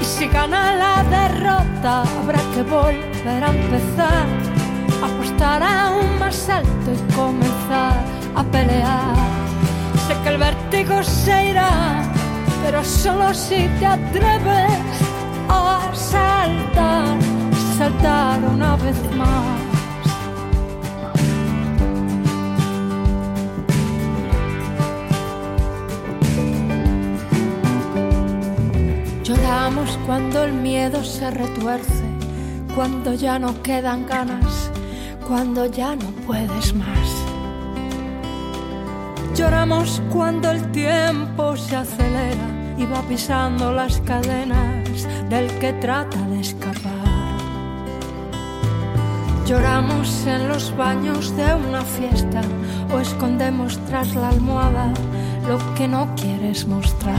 [0.01, 4.27] Y si gana la derrota, habrá que volver a empezar.
[5.05, 8.01] Apostar aún más alto y comenzar
[8.35, 9.17] a pelear.
[10.09, 12.03] Sé que el vértigo se irá,
[12.65, 15.12] pero solo si te atreves
[15.53, 17.19] a saltar,
[17.77, 19.61] saltar una vez más.
[29.23, 32.05] Lloramos cuando el miedo se retuerce,
[32.75, 34.71] cuando ya no quedan ganas,
[35.27, 37.09] cuando ya no puedes más.
[39.35, 44.82] Lloramos cuando el tiempo se acelera y va pisando las cadenas
[45.33, 47.39] del que trata de escapar.
[49.47, 52.43] Lloramos en los baños de una fiesta
[52.93, 54.93] o escondemos tras la almohada
[55.49, 57.17] lo que no quieres mostrar.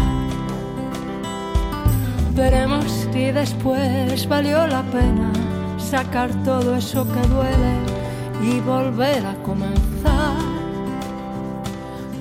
[2.35, 5.33] Veremos si después valió la pena
[5.79, 7.73] sacar todo eso que duele
[8.43, 10.37] y volver a comenzar.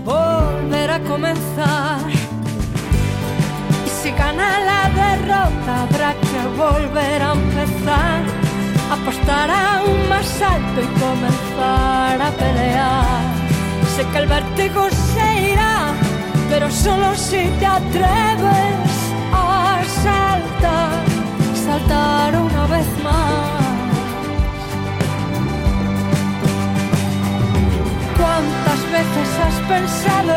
[0.07, 2.01] Volver a comenzar.
[3.87, 8.23] Y si gana la derrota habrá que volver a empezar.
[8.91, 13.23] Apostar aún más alto y comenzar a pelear.
[13.97, 15.93] Sé que el vértigo se irá,
[16.51, 18.93] pero solo si te atreves
[19.33, 21.05] a saltar,
[21.67, 23.63] saltar una vez más.
[28.19, 30.37] ¿Cuántas veces has pensado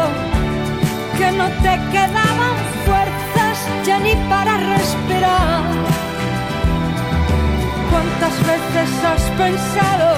[1.18, 2.56] que no te quedaban
[2.86, 3.25] fuerzas
[3.86, 5.64] ya ni para respirar?
[7.92, 10.10] ¿Cuántas veces has pensado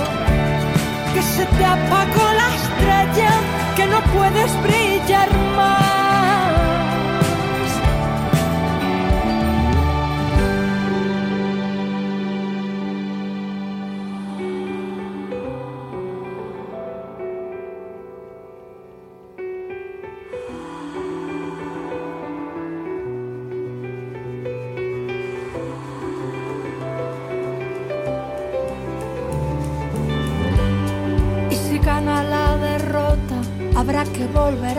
[1.13, 3.31] que se te apagó la estrella,
[3.75, 5.96] que no puedes brillar más?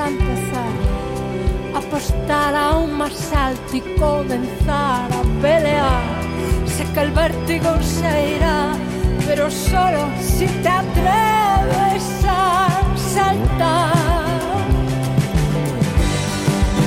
[0.08, 0.72] Volver a empezar.
[1.74, 2.54] Apostar
[2.88, 6.02] más alto y comenzar a pelear.
[6.66, 8.72] Sé que el vértigo se irá,
[9.26, 12.68] pero solo si te atreves a
[13.14, 13.92] saltar.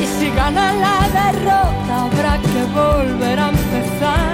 [0.02, 4.34] Y si gana la derrota, habrá que volver a empezar.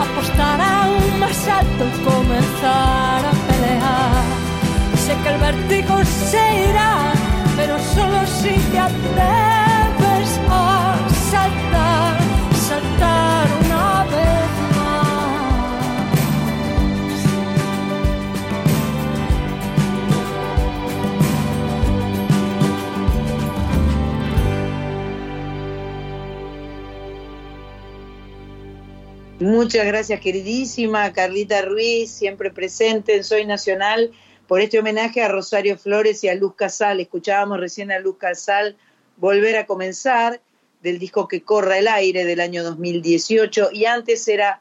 [0.00, 4.42] Apostar aún más alto y comenzar a pelear.
[5.04, 7.11] Sé que el vértigo se irá,
[7.56, 10.96] pero solo si te atreves a
[11.30, 12.18] saltar,
[12.68, 15.12] saltar una vez más.
[29.40, 34.12] Muchas gracias, queridísima Carlita Ruiz, siempre presente en Soy Nacional,
[34.46, 37.00] por este homenaje a Rosario Flores y a Luz Casal.
[37.00, 38.76] Escuchábamos recién a Luz Casal
[39.16, 40.40] volver a comenzar
[40.82, 44.60] del disco que corra el aire del año 2018 y antes era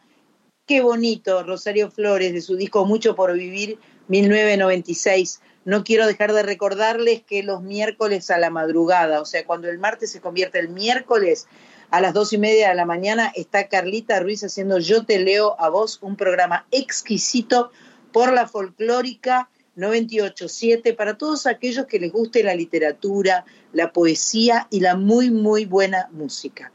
[0.67, 5.41] Qué bonito, Rosario Flores, de su disco Mucho por Vivir, 1996.
[5.65, 9.79] No quiero dejar de recordarles que los miércoles a la madrugada, o sea, cuando el
[9.79, 11.47] martes se convierte el miércoles,
[11.89, 15.59] a las dos y media de la mañana está Carlita Ruiz haciendo Yo te leo
[15.59, 17.71] a vos, un programa exquisito
[18.13, 24.79] por la folclórica 987 para todos aquellos que les guste la literatura, la poesía y
[24.79, 26.71] la muy, muy buena música.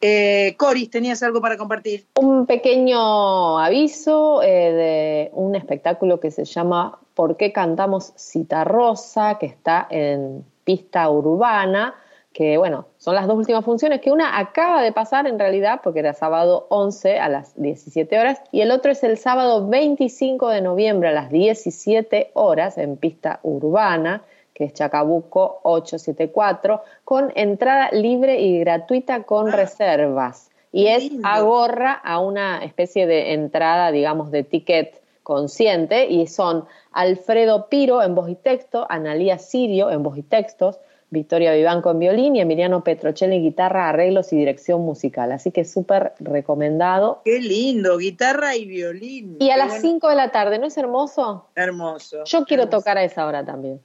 [0.00, 2.06] Eh, Coris, ¿tenías algo para compartir?
[2.20, 9.38] Un pequeño aviso eh, de un espectáculo que se llama ¿Por qué cantamos Citarrosa?
[9.38, 11.96] que está en pista urbana
[12.38, 15.98] que bueno, son las dos últimas funciones, que una acaba de pasar en realidad, porque
[15.98, 20.60] era sábado 11 a las 17 horas, y el otro es el sábado 25 de
[20.60, 24.22] noviembre a las 17 horas en pista urbana,
[24.54, 30.48] que es Chacabuco 874, con entrada libre y gratuita con reservas.
[30.70, 37.68] y es agorra a una especie de entrada, digamos, de ticket consciente y son Alfredo
[37.68, 40.78] Piro en voz y texto, Analía Sirio en voz y textos,
[41.10, 45.32] Victoria Vivanco en violín y Emiliano Petrocelli en guitarra, arreglos y dirección musical.
[45.32, 47.22] Así que súper recomendado.
[47.24, 49.36] Qué lindo, guitarra y violín.
[49.40, 49.82] Y a Qué las bueno.
[49.82, 51.46] 5 de la tarde, ¿no es hermoso?
[51.54, 52.24] Hermoso.
[52.24, 52.78] Yo quiero hermoso.
[52.78, 53.80] tocar a esa hora también.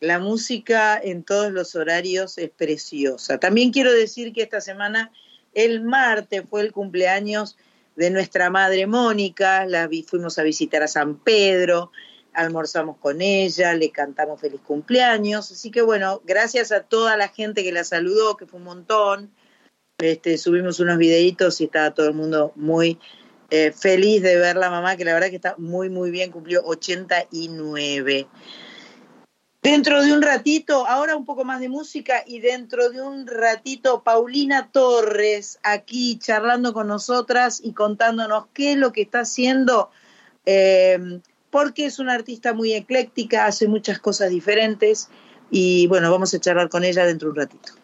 [0.00, 3.38] La música en todos los horarios es preciosa.
[3.38, 5.12] También quiero decir que esta semana,
[5.54, 7.56] el martes, fue el cumpleaños
[7.96, 9.64] de nuestra madre Mónica.
[9.66, 11.92] La vi- fuimos a visitar a San Pedro,
[12.34, 15.50] almorzamos con ella, le cantamos feliz cumpleaños.
[15.50, 19.30] Así que bueno, gracias a toda la gente que la saludó, que fue un montón.
[19.98, 22.98] Este, subimos unos videitos y estaba todo el mundo muy
[23.50, 26.62] eh, feliz de ver la mamá, que la verdad que está muy, muy bien, cumplió
[26.64, 28.26] 89.
[29.62, 34.02] Dentro de un ratito, ahora un poco más de música y dentro de un ratito,
[34.02, 39.90] Paulina Torres aquí charlando con nosotras y contándonos qué es lo que está haciendo,
[40.44, 40.98] eh,
[41.54, 45.08] porque es una artista muy ecléctica, hace muchas cosas diferentes
[45.52, 47.83] y bueno, vamos a charlar con ella dentro de un ratito.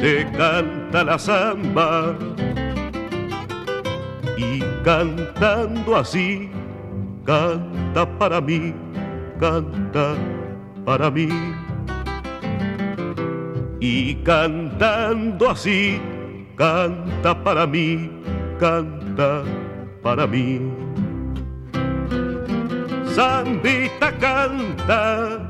[0.00, 2.16] te canta la samba
[4.36, 6.50] y cantando así
[7.24, 8.74] canta para mí,
[9.38, 10.14] canta
[10.84, 11.28] para mí
[13.80, 16.00] y cantando así
[16.56, 18.10] canta para mí,
[18.58, 19.42] canta
[20.02, 20.60] para mí.
[23.14, 25.49] Zambita canta,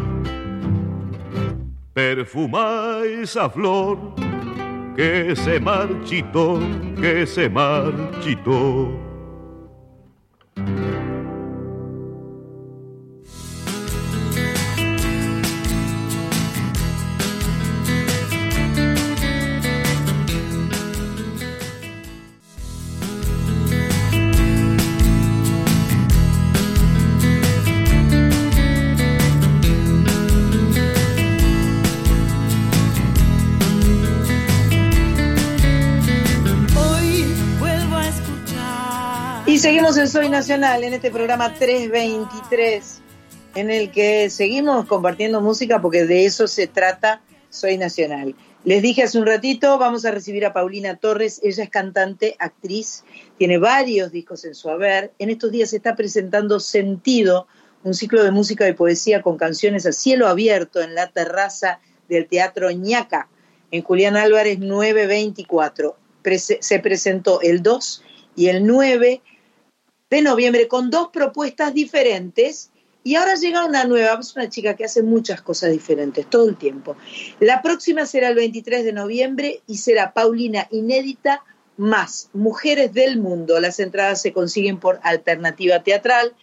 [1.93, 3.97] Perfuma esa flor
[4.95, 6.57] que se marchitó,
[6.99, 9.10] que se marchitó.
[39.61, 42.99] Seguimos en Soy Nacional, en este programa 323,
[43.53, 48.33] en el que seguimos compartiendo música porque de eso se trata Soy Nacional.
[48.63, 53.03] Les dije hace un ratito, vamos a recibir a Paulina Torres, ella es cantante, actriz,
[53.37, 55.11] tiene varios discos en su haber.
[55.19, 57.45] En estos días se está presentando Sentido,
[57.83, 62.25] un ciclo de música y poesía con canciones a cielo abierto en la terraza del
[62.27, 63.27] Teatro Ñaca,
[63.69, 65.95] en Julián Álvarez 924.
[66.23, 68.03] Prese- se presentó el 2
[68.35, 69.21] y el 9
[70.11, 72.69] de noviembre con dos propuestas diferentes
[73.03, 76.57] y ahora llega una nueva, es una chica que hace muchas cosas diferentes todo el
[76.57, 76.95] tiempo.
[77.39, 81.43] La próxima será el 23 de noviembre y será Paulina Inédita
[81.77, 83.59] más Mujeres del Mundo.
[83.59, 86.35] Las entradas se consiguen por alternativa teatral,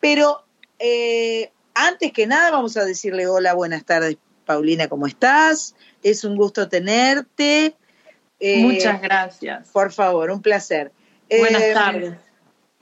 [0.00, 0.42] pero
[0.80, 5.76] eh, antes que nada vamos a decirle hola, buenas tardes Paulina, ¿cómo estás?
[6.02, 7.76] Es un gusto tenerte.
[8.40, 9.68] Eh, Muchas gracias.
[9.68, 10.90] Por favor, un placer.
[11.30, 12.23] Buenas Eh, tardes.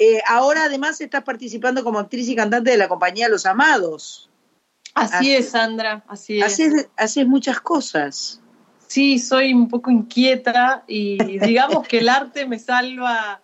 [0.03, 4.29] Eh, ahora además estás participando como actriz y cantante de la compañía Los Amados.
[4.95, 6.45] Así es, Sandra, así es.
[6.45, 8.41] Haces, haces muchas cosas.
[8.89, 13.41] Sí, soy un poco inquieta y digamos que el arte me salva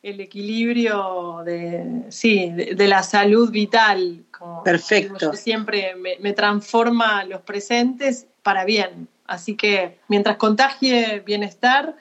[0.00, 4.24] el equilibrio de, sí, de, de la salud vital.
[4.30, 5.32] como Perfecto.
[5.32, 9.08] siempre me, me transforma los presentes para bien.
[9.26, 11.96] Así que mientras contagie bienestar,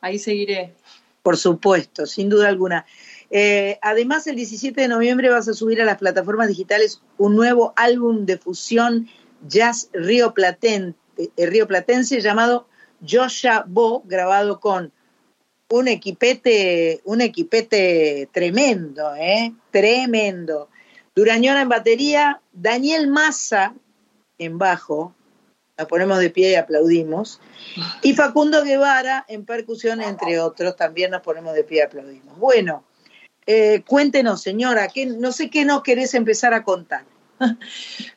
[0.00, 0.74] ahí seguiré.
[1.24, 2.86] Por supuesto, sin duda alguna.
[3.30, 7.72] Eh, además, el 17 de noviembre vas a subir a las plataformas digitales un nuevo
[7.76, 9.08] álbum de fusión
[9.46, 10.94] jazz río, Platen-
[11.36, 12.68] eh, platense llamado
[13.06, 14.92] Joshua Bo, grabado con
[15.70, 19.52] un equipete, un equipete tremendo, ¿eh?
[19.70, 20.68] Tremendo.
[21.14, 23.74] Durañona en batería, Daniel Massa
[24.38, 25.14] en bajo,
[25.76, 27.40] nos ponemos de pie y aplaudimos,
[28.02, 32.38] y Facundo Guevara en percusión, entre otros, también nos ponemos de pie y aplaudimos.
[32.38, 32.84] Bueno,
[33.50, 37.06] eh, cuéntenos, señora, ¿qué, no sé qué nos querés empezar a contar.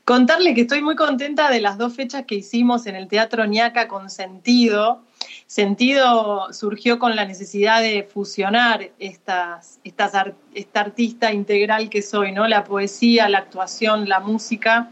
[0.04, 3.88] Contarle que estoy muy contenta de las dos fechas que hicimos en el Teatro Ñaca
[3.88, 5.04] con Sentido.
[5.48, 12.46] Sentido surgió con la necesidad de fusionar estas, esta artista integral que soy, ¿no?
[12.50, 14.92] La poesía, la actuación, la música.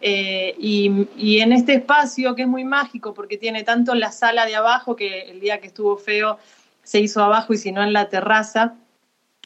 [0.00, 4.46] Eh, y, y en este espacio que es muy mágico porque tiene tanto la sala
[4.46, 6.38] de abajo, que el día que estuvo feo
[6.84, 8.76] se hizo abajo y si no en la terraza,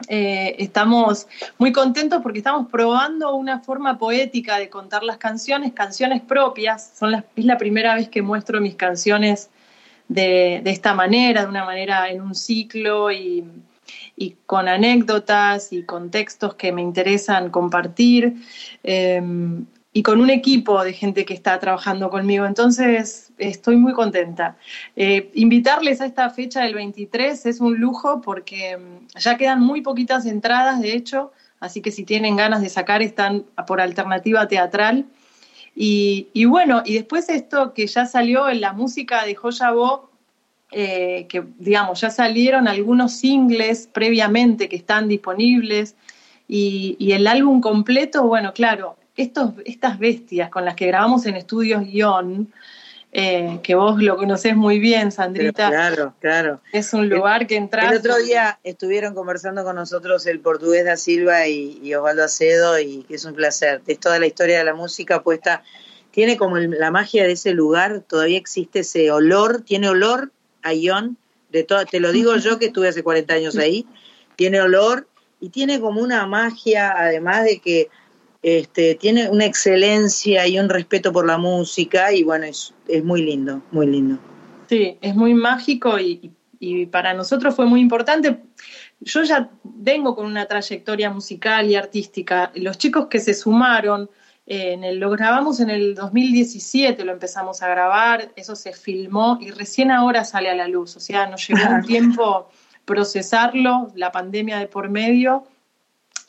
[0.09, 1.27] eh, estamos
[1.59, 6.93] muy contentos porque estamos probando una forma poética de contar las canciones, canciones propias.
[6.99, 9.51] Son es la primera vez que muestro mis canciones
[10.09, 13.45] de, de esta manera, de una manera en un ciclo y,
[14.17, 18.35] y con anécdotas y contextos que me interesan compartir.
[18.83, 19.23] eh,
[19.95, 22.47] y con un equipo de gente que está trabajando conmigo.
[22.47, 24.57] Entonces, estoy muy contenta.
[24.97, 29.83] Eh, invitarles a esta fecha del 23 es un lujo porque mm, ya quedan muy
[29.83, 35.07] poquitas entradas, de hecho, así que si tienen ganas de sacar, están por alternativa teatral.
[35.75, 40.11] Y, bueno, y después esto que ya salió en la música de Joya Bo,
[40.71, 45.97] eh, que digamos, ya salieron algunos singles previamente que están disponibles
[46.47, 51.83] y el álbum completo, bueno, claro, estos, estas bestias con las que grabamos en Estudios
[51.85, 52.53] Guión,
[53.15, 56.61] eh, que vos lo conocés muy bien, Pero Sandrita, claro, claro.
[56.73, 57.93] es un lugar que entras.
[57.93, 62.79] El otro día estuvieron conversando con nosotros el portugués da Silva y, y Osvaldo Acedo
[62.79, 63.83] y que es un placer.
[63.87, 65.63] Es toda la historia de la música puesta,
[66.11, 70.31] tiene como el- la magia de ese lugar, todavía existe ese olor, tiene olor
[70.63, 71.19] a ión,
[71.51, 73.87] de todo, te lo digo yo que estuve hace 40 años ahí,
[74.37, 75.07] tiene olor
[75.39, 77.89] y tiene como una magia, además de que
[78.43, 83.23] este, tiene una excelencia y un respeto por la música y bueno, es, es muy
[83.23, 84.19] lindo, muy lindo.
[84.69, 88.39] Sí, es muy mágico y, y para nosotros fue muy importante.
[89.01, 92.51] Yo ya vengo con una trayectoria musical y artística.
[92.55, 94.09] Los chicos que se sumaron,
[94.47, 99.39] eh, en el- lo grabamos en el 2017, lo empezamos a grabar, eso se filmó
[99.41, 100.97] y recién ahora sale a la luz.
[100.97, 102.49] O sea, nos llevó un tiempo
[102.85, 105.45] procesarlo, la pandemia de por medio.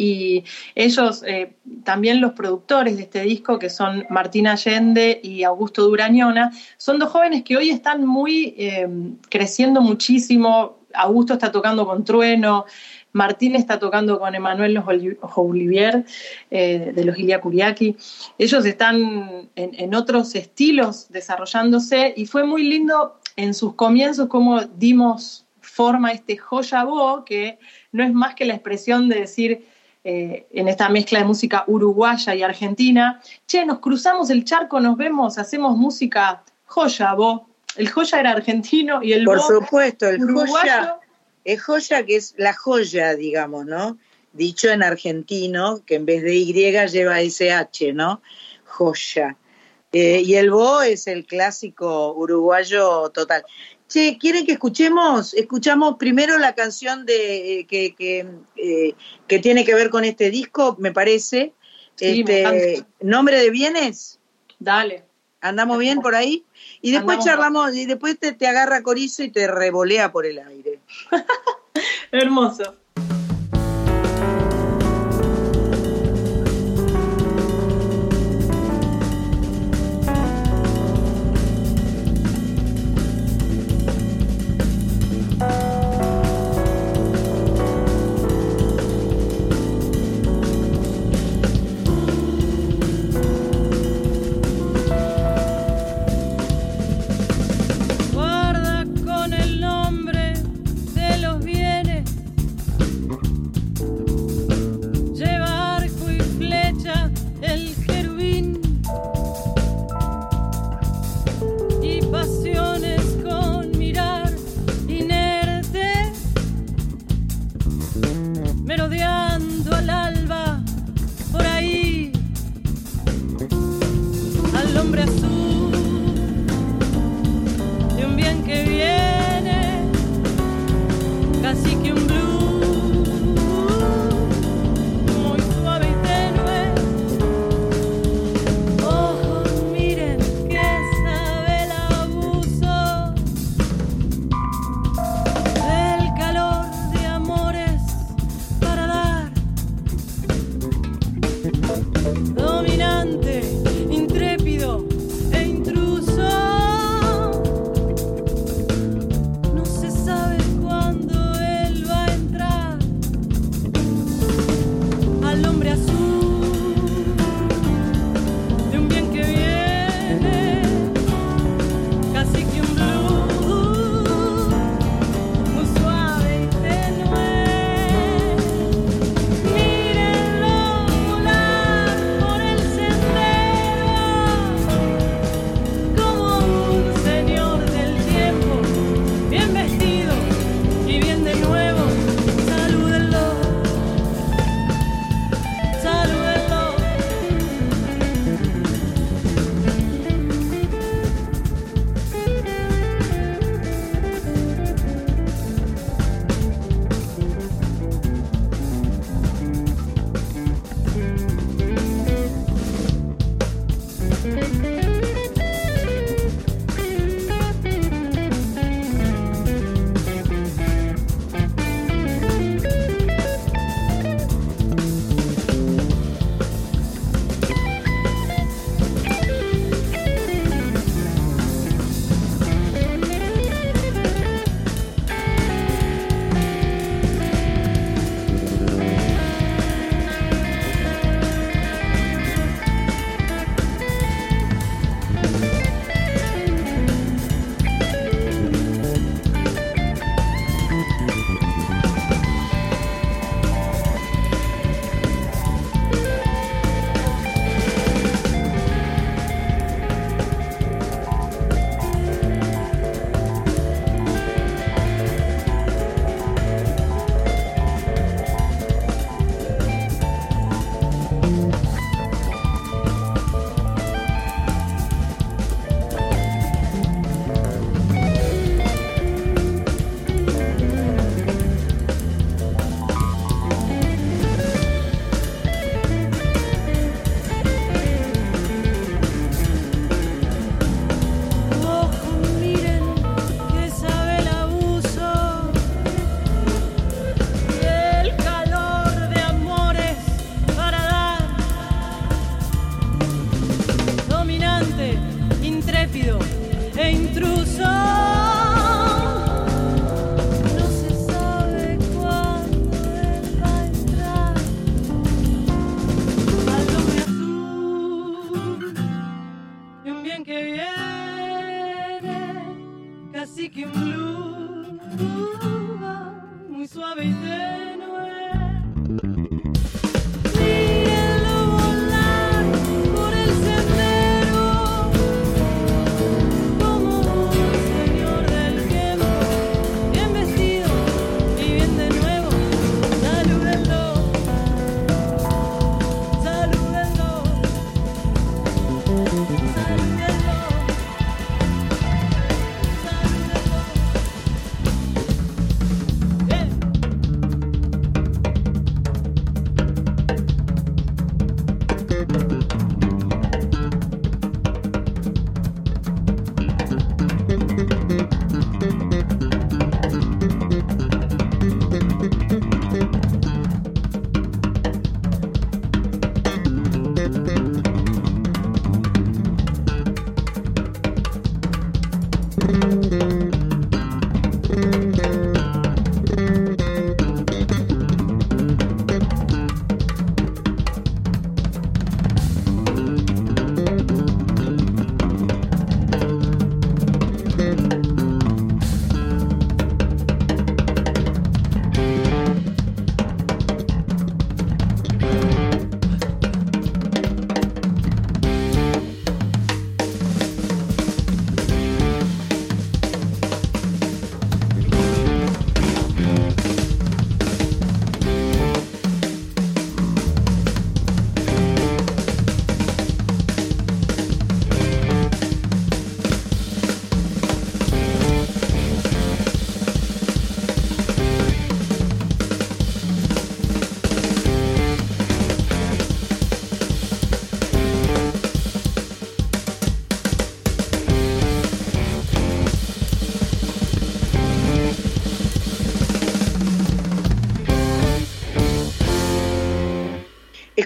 [0.03, 0.43] Y
[0.75, 1.53] ellos, eh,
[1.85, 7.09] también los productores de este disco, que son Martín Allende y Augusto Durañona, son dos
[7.09, 8.85] jóvenes que hoy están muy eh,
[9.29, 10.79] creciendo muchísimo.
[10.93, 12.65] Augusto está tocando con Trueno,
[13.13, 14.83] Martín está tocando con Emanuel
[15.35, 16.03] Olivier
[16.51, 17.95] eh, de los Ilia Kuriaki.
[18.37, 24.59] Ellos están en, en otros estilos desarrollándose y fue muy lindo en sus comienzos cómo
[24.59, 27.57] dimos forma a este joya bo, que
[27.91, 29.65] no es más que la expresión de decir
[30.03, 34.97] eh, en esta mezcla de música uruguaya y argentina, che, nos cruzamos el charco, nos
[34.97, 37.47] vemos, hacemos música joya bo.
[37.75, 40.51] El joya era argentino y el Por bo supuesto, el uruguayo.
[40.51, 40.99] joya
[41.43, 43.97] Es joya que es la joya, digamos, ¿no?
[44.33, 48.21] Dicho en argentino, que en vez de Y lleva SH, ¿no?
[48.65, 49.37] Joya.
[49.93, 53.45] Eh, y el Bo es el clásico uruguayo total.
[53.93, 55.35] Che, ¿quieren que escuchemos?
[55.35, 58.25] Escuchamos primero la canción de eh, que, que,
[58.55, 58.95] eh,
[59.27, 61.53] que tiene que ver con este disco, me parece.
[61.93, 62.83] Sí, Este.
[63.01, 64.19] ¿Nombre de bienes?
[64.57, 65.05] Dale.
[65.41, 66.43] ¿Andamos bien por ahí?
[66.81, 67.25] Y después Andamos.
[67.25, 70.79] charlamos, y después te, te agarra Corizo y te revolea por el aire.
[72.11, 72.75] Hermoso.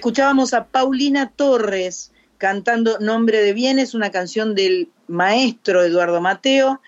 [0.07, 6.79] Escuchábamos a Paulina Torres cantando Nombre de Bienes, una canción del maestro Eduardo Mateo,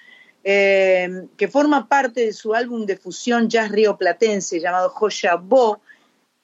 [0.45, 5.81] eh, que forma parte de su álbum de fusión jazz rioplatense llamado Joya Bo,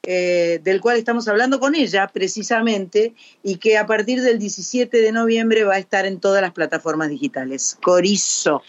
[0.04, 5.14] eh, del cual estamos hablando con ella precisamente, y que a partir del 17 de
[5.14, 7.78] noviembre va a estar en todas las plataformas digitales.
[7.82, 8.62] Corizo.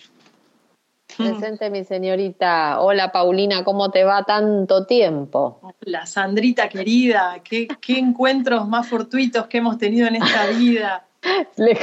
[1.17, 2.81] Presente mi señorita.
[2.81, 5.61] Hola Paulina, ¿cómo te va tanto tiempo?
[5.81, 11.07] La Sandrita querida, qué, qué encuentros más fortuitos que hemos tenido en esta vida.
[11.57, 11.77] Le,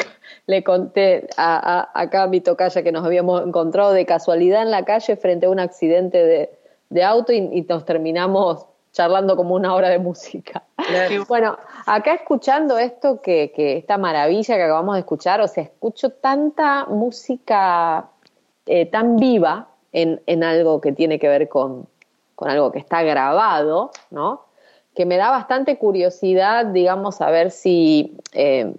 [0.45, 4.71] le conté a, a, acá a mi tocaya que nos habíamos encontrado de casualidad en
[4.71, 6.49] la calle frente a un accidente de,
[6.89, 10.63] de auto y, y nos terminamos charlando como una hora de música.
[11.27, 16.11] Bueno, acá escuchando esto que, que esta maravilla que acabamos de escuchar, o sea, escucho
[16.11, 18.10] tanta música
[18.65, 21.88] eh, tan viva en, en, algo que tiene que ver con,
[22.35, 24.45] con, algo que está grabado, ¿no?
[24.95, 28.73] Que me da bastante curiosidad, digamos, a ver si eh,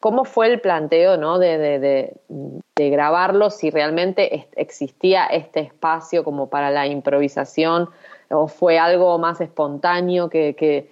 [0.00, 1.38] cómo fue el planteo, ¿no?
[1.38, 7.88] De, de, grabarlo, si realmente existía este espacio como para la improvisación
[8.30, 10.88] o fue algo más espontáneo que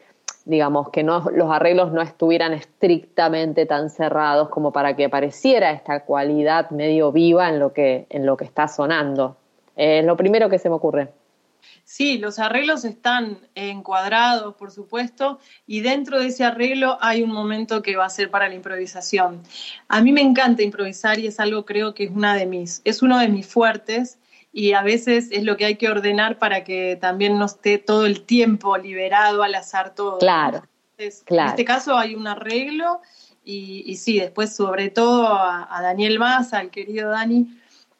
[0.46, 6.04] digamos, que no, los arreglos no estuvieran estrictamente tan cerrados como para que pareciera esta
[6.04, 9.36] cualidad medio viva en lo que, en lo que está sonando.
[9.74, 11.10] Es lo primero que se me ocurre.
[11.82, 17.82] Sí, los arreglos están encuadrados, por supuesto, y dentro de ese arreglo hay un momento
[17.82, 19.42] que va a ser para la improvisación.
[19.88, 23.02] A mí me encanta improvisar y es algo creo que es una de mis, es
[23.02, 24.18] uno de mis fuertes
[24.56, 28.06] y a veces es lo que hay que ordenar para que también no esté todo
[28.06, 30.16] el tiempo liberado al azar todo.
[30.16, 30.62] Claro.
[30.96, 31.48] Entonces, claro.
[31.48, 33.02] En este caso hay un arreglo
[33.44, 37.48] y, y sí, después sobre todo a, a Daniel Más, al querido Dani,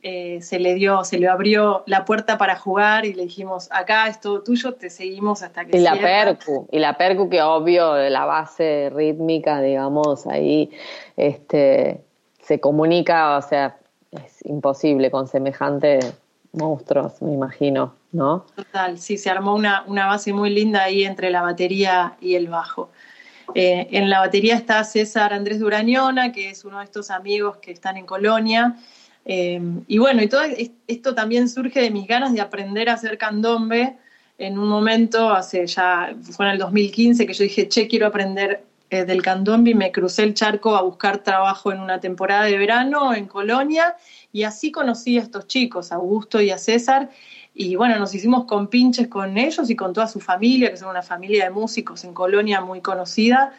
[0.01, 4.09] eh, se le dio, se le abrió la puerta para jugar y le dijimos, acá
[4.09, 6.39] es todo tuyo, te seguimos hasta que Y la cierra.
[6.39, 10.71] percu, y la percu que obvio, la base rítmica, digamos, ahí
[11.19, 12.03] este,
[12.41, 13.77] se comunica, o sea,
[14.11, 15.99] es imposible con semejante
[16.57, 18.47] monstruos, me imagino, ¿no?
[18.55, 22.49] Total, sí, se armó una, una base muy linda ahí entre la batería y el
[22.49, 22.91] bajo.
[23.55, 27.71] Eh, en la batería está César Andrés Durañona, que es uno de estos amigos que
[27.71, 28.77] están en Colonia.
[29.25, 30.43] Eh, y bueno, y todo
[30.87, 33.97] esto también surge de mis ganas de aprender a hacer candombe.
[34.39, 38.65] En un momento, hace ya, fue en el 2015, que yo dije, che, quiero aprender
[38.91, 42.57] eh, del candombe y me crucé el charco a buscar trabajo en una temporada de
[42.57, 43.97] verano en Colonia
[44.33, 47.11] y así conocí a estos chicos, a Augusto y a César,
[47.59, 51.03] y bueno, nos hicimos compinches con ellos y con toda su familia, que son una
[51.03, 53.55] familia de músicos en Colonia muy conocida,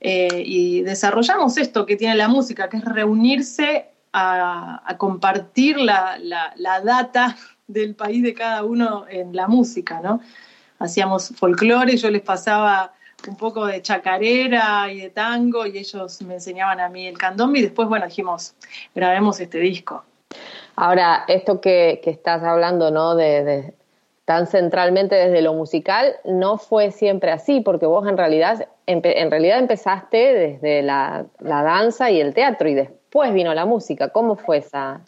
[0.00, 6.18] eh, y desarrollamos esto que tiene la música, que es reunirse a, a compartir la,
[6.18, 7.36] la, la, data
[7.66, 10.20] del país de cada uno en la música, ¿no?
[10.78, 12.92] Hacíamos folclore, yo les pasaba
[13.28, 17.60] un poco de chacarera y de tango y ellos me enseñaban a mí el candombe
[17.60, 18.54] y después, bueno, dijimos,
[18.94, 20.04] grabemos este disco.
[20.76, 23.14] Ahora, esto que, que estás hablando, ¿no?
[23.14, 23.74] De, de,
[24.24, 29.30] tan centralmente desde lo musical, no fue siempre así, porque vos en realidad, empe, en
[29.30, 34.08] realidad empezaste desde la, la, danza y el teatro y después vino la música.
[34.10, 35.00] ¿Cómo fue esa,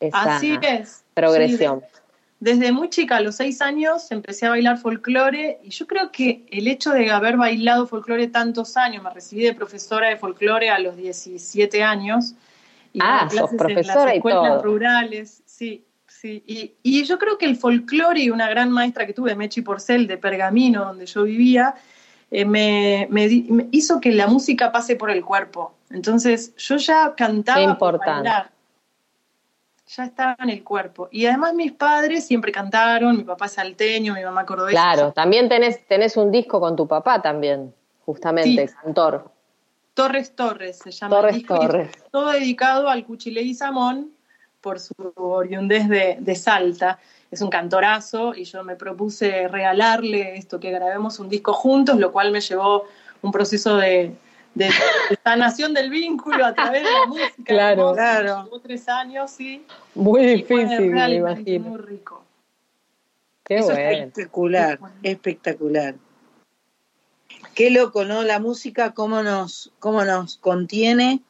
[0.00, 1.04] esa así es.
[1.14, 1.80] progresión?
[1.80, 1.99] Sí,
[2.40, 6.46] desde muy chica, a los seis años, empecé a bailar folclore y yo creo que
[6.50, 10.78] el hecho de haber bailado folclore tantos años, me recibí de profesora de folclore a
[10.78, 12.34] los 17 años.
[12.94, 14.62] Y ah, sos profesora en las escuelas y todo.
[14.62, 16.42] rurales, sí, sí.
[16.46, 20.06] Y, y, yo creo que el folclore y una gran maestra que tuve, Mechi Porcel,
[20.06, 21.74] de Pergamino, donde yo vivía,
[22.30, 25.74] eh, me, me, me, hizo que la música pase por el cuerpo.
[25.90, 28.10] Entonces yo ya cantaba importante.
[28.10, 28.59] bailar
[29.96, 31.08] ya estaba en el cuerpo.
[31.10, 34.80] Y además mis padres siempre cantaron, mi papá es salteño, mi mamá cordobesa.
[34.80, 38.74] Claro, también tenés, tenés un disco con tu papá también, justamente, sí.
[38.82, 39.30] cantor.
[39.94, 41.90] Torres Torres se llama Torres el disco, Torres.
[42.10, 44.12] todo dedicado al Cuchile y Samón
[44.60, 46.98] por su oriundez de, de, Salta.
[47.30, 52.12] Es un cantorazo y yo me propuse regalarle esto, que grabemos un disco juntos, lo
[52.12, 52.84] cual me llevó
[53.22, 54.14] un proceso de,
[54.54, 57.44] de, de sanación del vínculo a través de la música.
[57.44, 58.44] Claro, claro.
[58.44, 59.64] Llevó tres años, sí.
[59.94, 61.68] Muy difícil, me imagino.
[61.70, 62.24] Muy rico.
[63.44, 63.80] Qué Eso bueno.
[63.80, 65.94] es espectacular, espectacular.
[67.54, 68.22] Qué loco, ¿no?
[68.22, 71.20] La música, cómo nos, cómo nos contiene,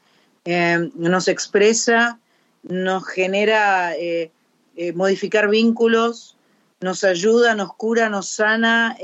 [0.44, 2.18] eh, nos expresa,
[2.62, 4.30] nos genera eh,
[4.76, 6.36] eh, modificar vínculos,
[6.80, 8.96] nos ayuda, nos cura, nos sana.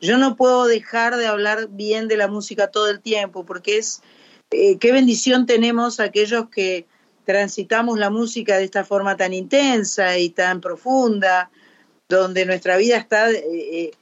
[0.00, 3.78] Eh, yo no puedo dejar de hablar bien de la música todo el tiempo, porque
[3.78, 4.02] es
[4.50, 6.86] qué bendición tenemos aquellos que
[7.24, 11.50] transitamos la música de esta forma tan intensa y tan profunda,
[12.08, 13.92] donde nuestra vida está eh,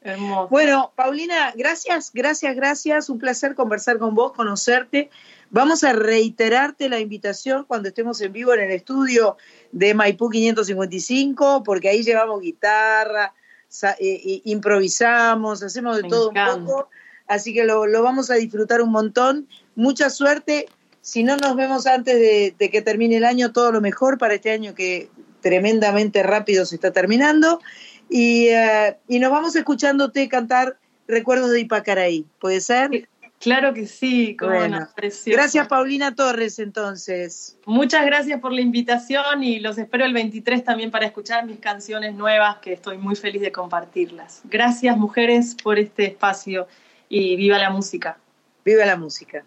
[0.00, 0.48] Hermoso.
[0.48, 3.08] Bueno, Paulina, gracias, gracias, gracias.
[3.08, 5.10] Un placer conversar con vos, conocerte.
[5.50, 9.36] Vamos a reiterarte la invitación cuando estemos en vivo en el estudio
[9.72, 13.32] de Maipú 555, porque ahí llevamos guitarra,
[13.82, 16.54] eh, eh, improvisamos, hacemos de Me todo encanta.
[16.56, 16.88] un poco.
[17.26, 19.48] Así que lo, lo vamos a disfrutar un montón.
[19.74, 20.66] Mucha suerte.
[21.00, 24.34] Si no nos vemos antes de, de que termine el año, todo lo mejor para
[24.34, 25.08] este año que
[25.40, 27.60] tremendamente rápido se está terminando.
[28.08, 32.24] Y, eh, y nos vamos escuchándote cantar Recuerdos de Ipacaraí.
[32.40, 33.08] ¿Puede ser?
[33.40, 34.88] Claro que sí, Bueno.
[34.96, 35.36] precioso.
[35.36, 37.58] Gracias, Paulina Torres, entonces.
[37.66, 42.14] Muchas gracias por la invitación y los espero el 23 también para escuchar mis canciones
[42.14, 44.40] nuevas, que estoy muy feliz de compartirlas.
[44.44, 46.66] Gracias, mujeres, por este espacio
[47.14, 48.18] y viva la música.
[48.64, 49.44] Viva la música.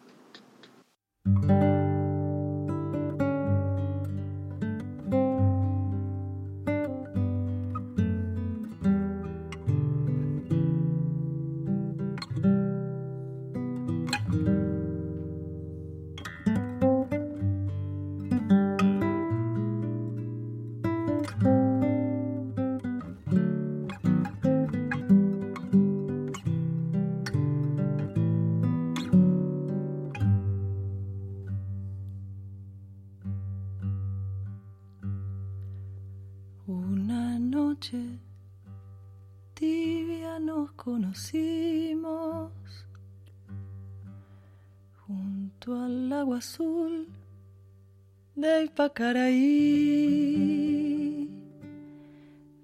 [48.77, 50.67] De Ipacaraí.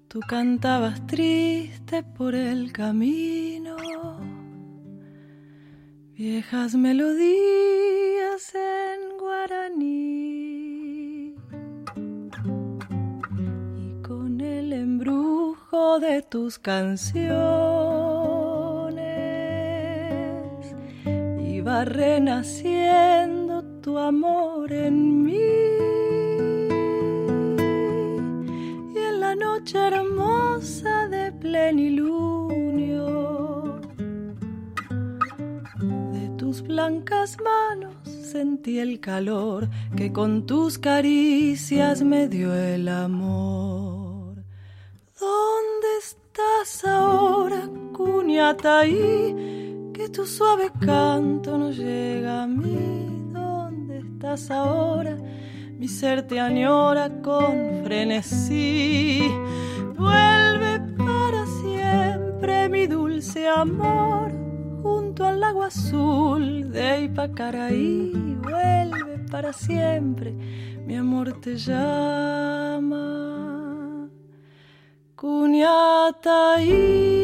[0.08, 3.76] Tú cantabas triste por el camino,
[6.16, 10.14] viejas melodías en guaraní.
[14.02, 17.24] con el embrujo de tus canciones
[21.40, 25.73] iba renaciendo tu amor en mí
[30.64, 33.04] de plenilunio
[36.10, 44.36] de tus blancas manos sentí el calor que con tus caricias me dio el amor.
[45.20, 49.92] ¿Dónde estás ahora, Cuñataí?
[49.92, 53.28] Que tu suave canto no llega a mí.
[53.34, 55.14] ¿Dónde estás ahora?
[55.78, 59.30] Mi ser te añora con frenesí.
[59.96, 64.30] Vuelve para siempre, mi dulce amor,
[64.82, 68.36] junto al lago azul de Ipacaraí.
[68.42, 70.32] Vuelve para siempre,
[70.86, 73.04] mi amor te llama.
[75.16, 77.23] Cuñataí.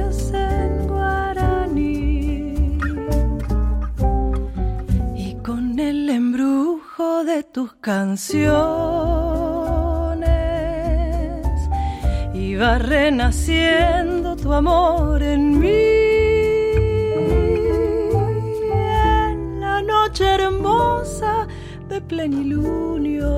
[7.35, 8.51] de tus canciones
[12.33, 15.69] iba renaciendo tu amor en mí.
[18.73, 21.47] En la noche hermosa
[21.87, 23.29] de plenilunio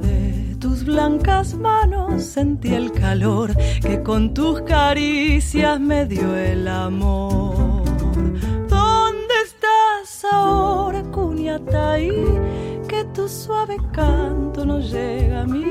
[0.00, 7.69] de tus blancas manos sentí el calor que con tus caricias me dio el amor.
[12.88, 15.64] Que tu suave canto no llega a mí.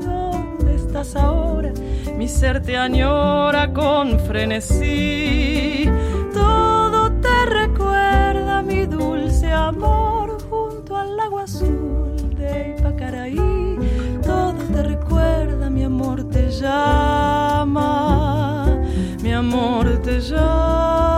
[0.00, 1.72] ¿Dónde estás ahora?
[2.16, 5.90] Mi ser te añora con frenesí.
[6.32, 13.78] Todo te recuerda mi dulce amor junto al lago azul de Ipacaraí.
[14.22, 17.86] Todo te recuerda, mi amor te llama,
[19.22, 21.17] mi amor te llama.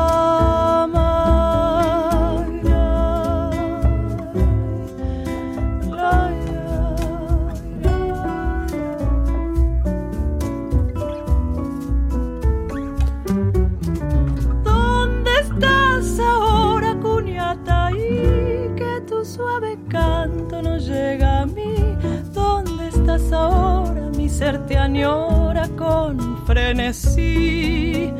[24.41, 28.11] Te añora con frenesí.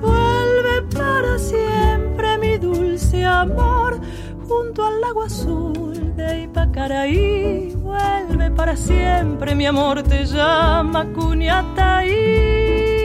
[0.00, 4.00] Vuelve para siempre, mi dulce amor,
[4.48, 7.72] junto al lago azul de Ipacaraí.
[7.76, 12.99] Vuelve para siempre, mi amor te llama Cuniataí.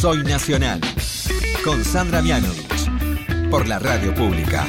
[0.00, 0.80] Soy Nacional.
[1.62, 3.50] Con Sandra Mianovich.
[3.50, 4.66] Por la radio pública.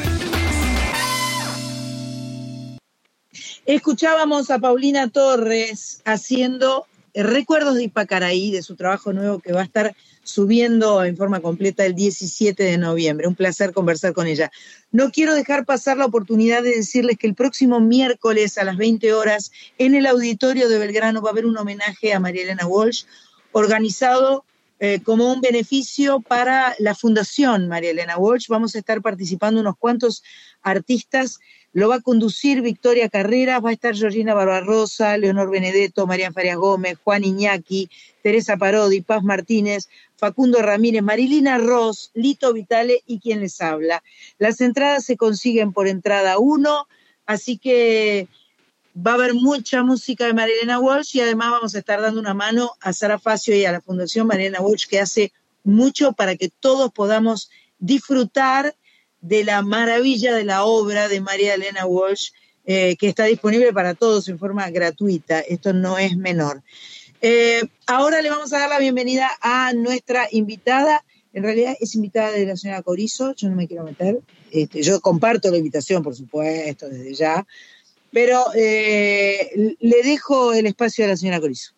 [3.65, 9.61] Escuchábamos a Paulina Torres haciendo eh, Recuerdos de Ipacaraí, de su trabajo nuevo que va
[9.61, 13.25] a estar subiendo en forma completa el 17 de noviembre.
[13.25, 14.51] Un placer conversar con ella.
[14.91, 19.13] No quiero dejar pasar la oportunidad de decirles que el próximo miércoles a las 20
[19.13, 23.05] horas en el auditorio de Belgrano va a haber un homenaje a María Elena Walsh
[23.53, 24.43] organizado
[24.83, 28.47] eh, como un beneficio para la Fundación María Elena Walsh.
[28.47, 30.23] Vamos a estar participando unos cuantos
[30.63, 31.39] artistas.
[31.71, 36.57] Lo va a conducir Victoria Carreras, va a estar Georgina Barbarosa, Leonor Benedetto, Marian Farias
[36.57, 37.91] Gómez, Juan Iñaki,
[38.23, 44.01] Teresa Parodi, Paz Martínez, Facundo Ramírez, Marilina Ross, Lito Vitale y quien les habla.
[44.39, 46.87] Las entradas se consiguen por entrada 1,
[47.27, 48.27] así que
[48.95, 52.34] va a haber mucha música de Marilena Walsh y además vamos a estar dando una
[52.34, 55.31] mano a Sara Facio y a la Fundación Marilena Walsh que hace
[55.63, 57.49] mucho para que todos podamos
[57.80, 58.76] disfrutar
[59.22, 62.31] de la maravilla de la obra de María Elena Walsh,
[62.65, 65.39] eh, que está disponible para todos en forma gratuita.
[65.39, 66.63] Esto no es menor.
[67.22, 71.05] Eh, ahora le vamos a dar la bienvenida a nuestra invitada.
[71.34, 74.19] En realidad es invitada de la señora Corizo, yo no me quiero meter.
[74.51, 77.45] Este, yo comparto la invitación, por supuesto, desde ya.
[78.11, 81.73] Pero eh, le dejo el espacio a la señora Corizo.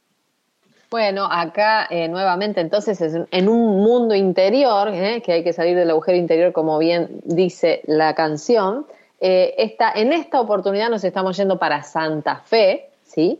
[0.93, 5.75] Bueno, acá eh, nuevamente entonces es en un mundo interior, eh, que hay que salir
[5.75, 8.85] del agujero interior, como bien dice la canción.
[9.19, 13.39] Eh, en esta oportunidad nos estamos yendo para Santa Fe, ¿sí?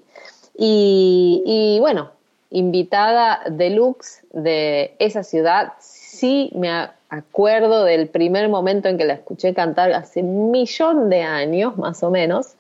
[0.58, 2.10] Y, bueno,
[2.50, 9.54] invitada deluxe de esa ciudad, sí me acuerdo del primer momento en que la escuché
[9.54, 12.56] cantar hace un millón de años, más o menos.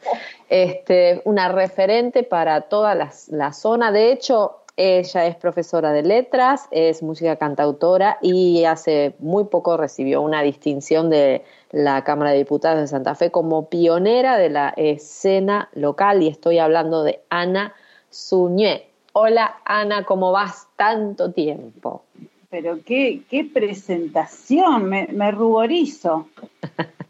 [0.49, 3.91] Este, una referente para toda la, la zona.
[3.91, 10.21] De hecho, ella es profesora de letras, es música cantautora y hace muy poco recibió
[10.21, 15.69] una distinción de la Cámara de Diputados de Santa Fe como pionera de la escena
[15.73, 17.73] local y estoy hablando de Ana
[18.09, 18.89] Suñé.
[19.13, 20.67] Hola Ana, ¿cómo vas?
[20.75, 22.03] Tanto tiempo.
[22.53, 26.27] Pero qué, qué presentación, me, me ruborizo.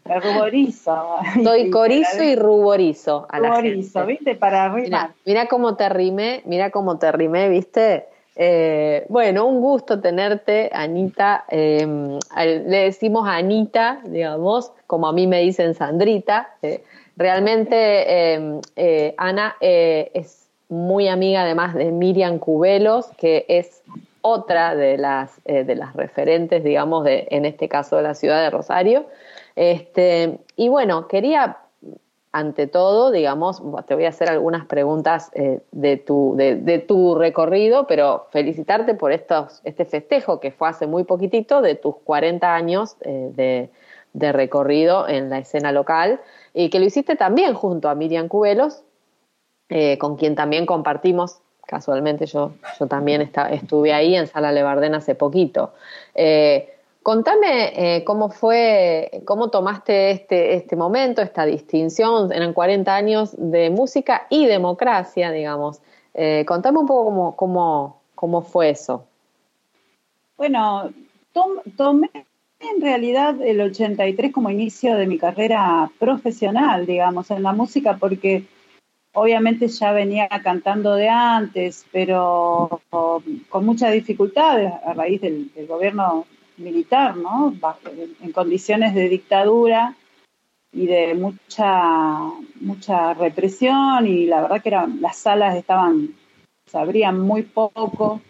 [0.06, 1.18] Me ruborizo.
[1.44, 4.12] Soy corizo y ruborizo a la Ruborizo, gente.
[4.14, 4.34] ¿viste?
[4.36, 5.10] Para rimar.
[5.26, 8.06] Mira, cómo te rimé, mira cómo te rimé, ¿viste?
[8.36, 11.44] Eh, bueno, un gusto tenerte, Anita.
[11.50, 11.86] Eh,
[12.38, 16.54] le decimos Anita, digamos, como a mí me dicen Sandrita.
[16.62, 16.82] Eh,
[17.18, 23.82] realmente eh, eh, Ana es muy amiga además de Miriam Cubelos, que es
[24.26, 28.42] otra de las, eh, de las referentes, digamos, de, en este caso de la ciudad
[28.42, 29.04] de Rosario.
[29.54, 31.58] Este, y bueno, quería,
[32.32, 37.86] ante todo, digamos, te voy a hacer algunas preguntas eh, de, tu, de, tu recorrido,
[37.86, 42.96] pero felicitarte por estos, este festejo que fue hace muy poquitito de tus 40 años
[43.02, 43.68] eh, de,
[44.14, 46.18] de recorrido en la escena local
[46.54, 48.84] y que lo hiciste también junto a Miriam Cubelos,
[49.98, 55.74] con quien también compartimos, casualmente yo, yo también estuve ahí en Sala Levardén hace poquito.
[56.14, 63.34] Eh, contame eh, cómo fue, cómo tomaste este, este momento, esta distinción, eran 40 años
[63.36, 65.80] de música y democracia, digamos.
[66.14, 69.04] Eh, contame un poco cómo, cómo, cómo fue eso.
[70.36, 70.90] Bueno,
[71.32, 72.10] tom- tomé
[72.60, 78.44] en realidad el 83 como inicio de mi carrera profesional, digamos, en la música, porque
[79.14, 82.82] obviamente ya venía cantando de antes, pero
[83.48, 86.26] con muchas dificultades a raíz del, gobierno
[86.58, 87.54] militar, ¿no?
[88.22, 89.96] En condiciones de dictadura
[90.72, 92.30] y de mucha
[92.60, 96.14] mucha represión y la verdad que eran las salas estaban
[96.66, 98.20] se abrían muy poco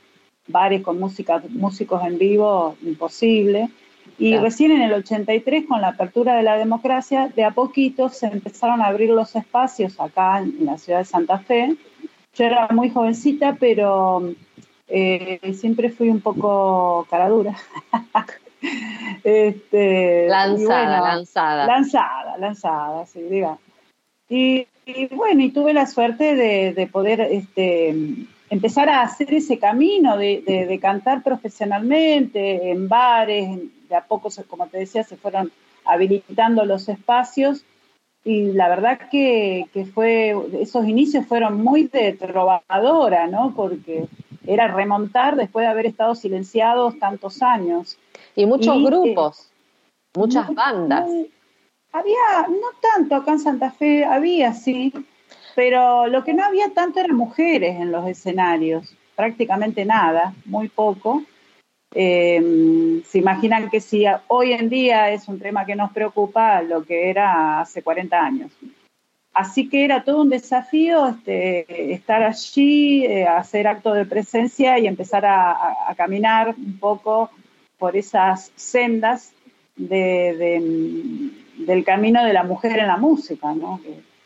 [0.47, 3.71] bares con música músicos en vivo imposible
[4.19, 4.45] y Claro.
[4.45, 8.81] recién en el 83 con la apertura de la democracia de a poquito se empezaron
[8.81, 11.77] a abrir los espacios acá en, la ciudad de Santa Fe
[12.35, 14.33] yo era muy jovencita pero
[14.89, 17.57] eh, siempre fui un poco cara dura
[19.25, 21.67] este, Lanzada, bueno, lanzada.
[21.67, 23.59] Lanzada, lanzada, sí, diga.
[24.29, 27.95] Y, y bueno, y tuve la suerte de, de poder este,
[28.51, 34.05] empezar a hacer ese camino de, de- de cantar profesionalmente en bares, en- de a
[34.05, 35.53] poco, como te decía, se fueron
[35.85, 37.65] habilitando los espacios
[38.25, 43.53] y la verdad que, que fue, esos inicios fueron muy de trovadora, ¿no?
[43.55, 44.07] Porque
[44.47, 47.99] era remontar después de haber estado silenciados tantos años.
[48.35, 49.51] Y muchos Y, eh, grupos,
[50.15, 51.07] muchas bandas.
[51.93, 54.93] había, no tanto acá en Santa Fe, había sí,
[55.55, 61.23] pero lo que no había tanto eran mujeres en los escenarios, prácticamente nada, muy poco.
[61.97, 66.83] Eh, se imaginan que si hoy en día es un tema que nos preocupa, lo
[66.85, 68.51] que era hace 40 años.
[69.33, 74.87] Así que era todo un desafío este, estar allí, eh, hacer acto de presencia y
[74.87, 77.31] empezar a, caminar un poco
[77.79, 79.33] por esas sendas
[79.77, 83.53] de- de- del camino de la mujer en la música,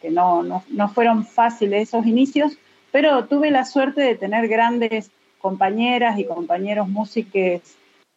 [0.01, 2.57] que, no fueron fáciles esos inicios,
[2.93, 7.61] pero tuve la suerte de tener grandes compañeras y compañeros músicos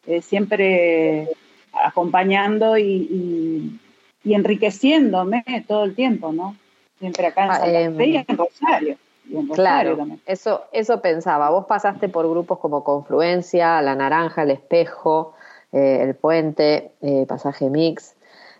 [0.06, 1.28] eh, siempre
[1.72, 3.80] acompañando y, y-
[4.24, 6.56] y enriqueciéndome todo el tiempo, ¿no?
[6.98, 8.96] Siempre acá en Ah, Santa em, Fe y en Rosario.
[9.28, 10.20] Y en Rosario Claro, también.
[10.26, 11.50] eso, eso pensaba.
[11.50, 15.34] Vos pasaste por grupos como Confluencia, La Naranja, El Espejo,
[15.72, 18.14] eh, El Puente, eh, Pasaje Mix,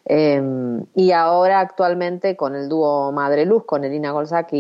[0.05, 0.43] eh,
[0.97, 4.53] y ahora actualmente con el dúo Madre Luz, con Elina Golzak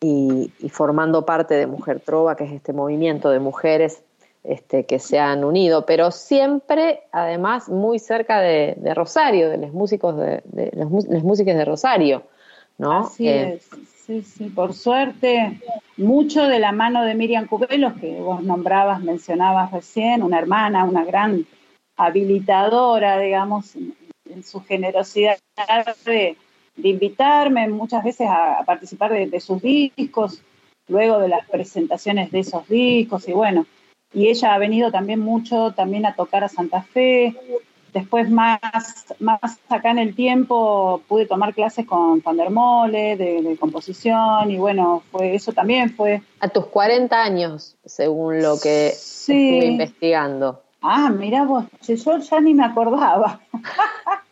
[0.00, 4.02] y, y- formando parte de Mujer Trova, que es este movimiento de mujeres
[4.42, 9.72] este, que se han unido, pero siempre, además, muy cerca de, de Rosario, de los
[9.72, 12.22] músicos de, de los, músicos de Rosario,
[12.78, 13.00] ¿no?
[13.00, 13.68] Así Eh, es,
[14.06, 15.60] sí, sí, por suerte,
[15.98, 21.04] mucho de la mano de Miriam Cubelos, que vos nombrabas, mencionabas recién, una hermana, una
[21.04, 21.44] gran
[21.96, 23.94] habilitadora, digamos, en,
[24.30, 25.36] en su generosidad
[26.06, 26.36] de,
[26.80, 30.42] de invitarme muchas veces a, a participar de, de sus discos,
[30.88, 33.66] luego de las presentaciones de esos discos, y bueno,
[34.12, 37.34] y ella ha venido también mucho también a tocar a Santa Fe,
[37.92, 38.60] Después, más,
[39.18, 44.50] más acá en el tiempo, pude tomar clases con Van der Mole de, de composición
[44.50, 46.22] y bueno, fue eso también fue.
[46.40, 49.32] A tus 40 años, según lo que Sí.
[49.32, 50.62] estuve investigando.
[50.82, 53.40] Ah, mira vos, yo ya ni me acordaba.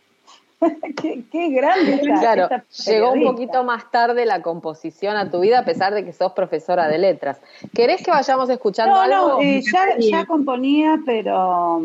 [1.00, 1.94] qué, qué grande.
[1.94, 5.94] esta- Claro, esta llegó un poquito más tarde la composición a tu vida, a pesar
[5.94, 7.40] de que sos profesora de letras.
[7.74, 9.28] ¿Querés que vayamos escuchando No, algo?
[9.34, 11.82] no, eh, ya, ya componía, pero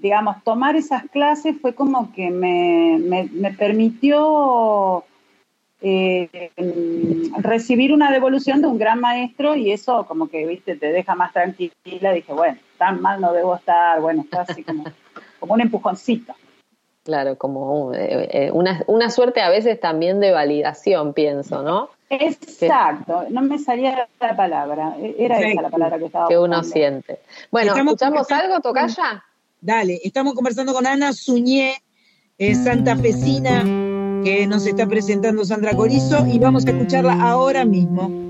[0.00, 5.04] digamos, tomar esas clases fue como que me, me, me permitió
[5.82, 10.90] eh, mm, recibir una devolución de un gran maestro y eso como que, viste, te
[10.92, 12.12] deja más tranquila.
[12.12, 14.84] Dije, bueno, tan mal no debo estar, bueno, está así como,
[15.38, 16.34] como un empujoncito.
[17.02, 21.88] Claro, como eh, eh, una, una suerte a veces también de validación, pienso, ¿no?
[22.10, 26.72] Exacto, no me salía la palabra, era esa la palabra que estaba que uno buscando.
[26.72, 27.20] siente.
[27.50, 29.24] Bueno, Estamos ¿escuchamos algo, Tocaya?
[29.60, 31.74] Dale, estamos conversando con Ana Suñé,
[32.36, 33.62] eh, santafesina,
[34.24, 38.29] que nos está presentando Sandra Corizo, y vamos a escucharla ahora mismo.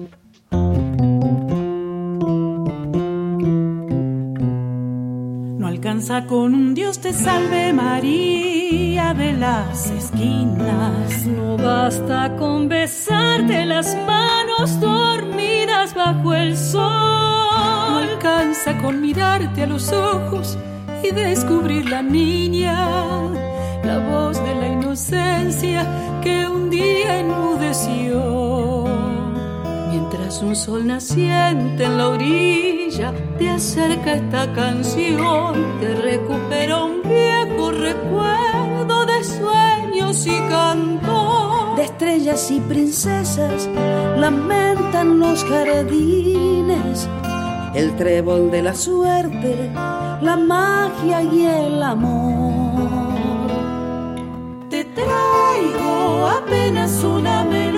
[6.00, 11.26] Alcanza con un Dios te salve María de las esquinas.
[11.26, 16.80] No basta con besarte las manos dormidas bajo el sol.
[16.80, 20.56] No alcanza con mirarte a los ojos
[21.02, 22.78] y descubrir la niña,
[23.84, 25.86] la voz de la inocencia
[26.22, 28.86] que un día enmudeció.
[29.90, 32.79] Mientras un sol naciente en la orilla
[33.38, 41.74] te acerca esta canción, te recupera un viejo recuerdo de sueños y canto.
[41.76, 43.68] De estrellas y princesas
[44.18, 47.08] lamentan los jardines,
[47.74, 49.70] el trébol de la suerte,
[50.20, 52.90] la magia y el amor.
[54.68, 57.69] Te traigo apenas una melodía,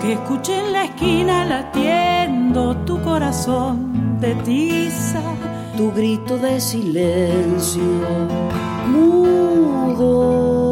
[0.00, 5.22] Que escuché en la esquina latiendo tu corazón de tiza.
[5.76, 7.82] Tu grito de silencio
[8.88, 10.67] mudo.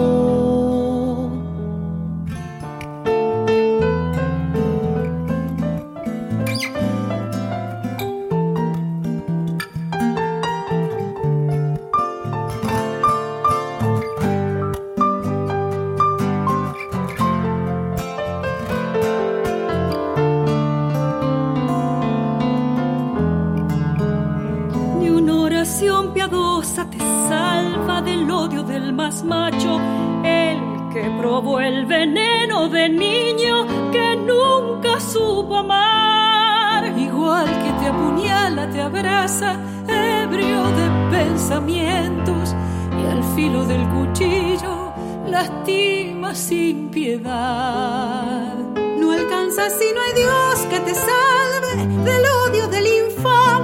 [29.17, 29.81] Más macho,
[30.25, 30.59] el
[30.93, 36.99] que probó el veneno de niño que nunca supo amar.
[36.99, 42.55] Igual que te apuñala, te abraza, ebrio de pensamientos,
[43.01, 44.93] y al filo del cuchillo
[45.29, 48.55] lastima sin piedad.
[48.99, 53.57] No alcanza si no hay Dios que te salve del odio del infame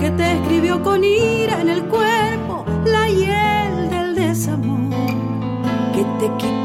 [0.00, 1.45] que te escribió con ira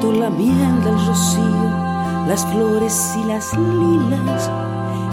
[0.09, 1.69] la miel del rocío,
[2.27, 4.49] las flores y las lilas,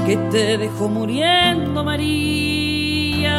[0.06, 3.36] que te dejó muriendo María.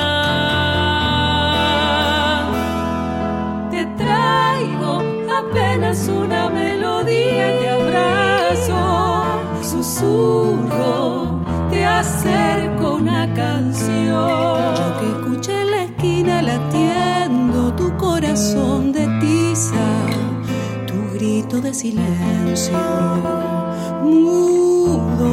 [3.71, 5.01] Te traigo
[5.41, 9.23] apenas una melodía, te abrazo,
[9.63, 11.39] susurro,
[11.71, 14.29] te acerco una canción.
[14.77, 19.18] Yo que escuché en la esquina latiendo tu corazón de
[21.39, 22.77] grito de silencio
[24.03, 25.31] mudo.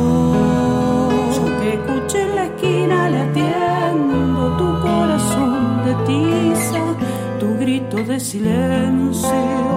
[1.34, 6.82] Yo que escuché en la esquina latiendo tu corazón de tiza,
[7.40, 9.75] tu grito de silencio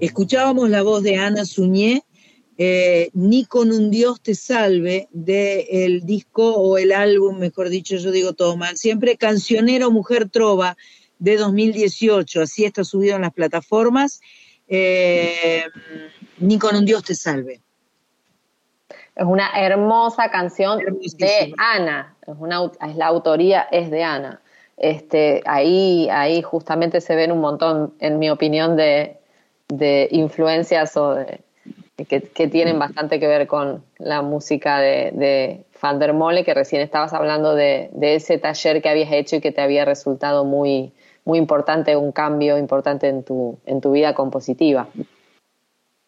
[0.00, 2.04] Escuchábamos la voz de Ana Suñé,
[2.56, 8.10] eh, Ni con un Dios te salve, del disco o el álbum, mejor dicho, yo
[8.10, 10.76] digo todo mal, siempre Cancionero Mujer Trova
[11.20, 14.20] de 2018, así está subido en las plataformas.
[14.68, 15.62] Eh,
[16.38, 17.60] Ni con un Dios te salve.
[19.16, 20.78] Es una hermosa canción
[21.16, 22.16] de Ana.
[22.26, 24.40] Es, una, au- es la autoría es de Ana.
[24.76, 29.17] Este, ahí, ahí justamente se ven un montón, en mi opinión, de,
[29.68, 31.40] de influencias o de-
[32.08, 36.54] que, que tienen bastante que ver con la música de, de Van der Mole, que
[36.54, 40.44] recién estabas hablando de, de ese taller que habías hecho y que te había resultado
[40.44, 40.92] muy,
[41.24, 44.88] muy importante, un cambio importante en tu, en tu vida compositiva.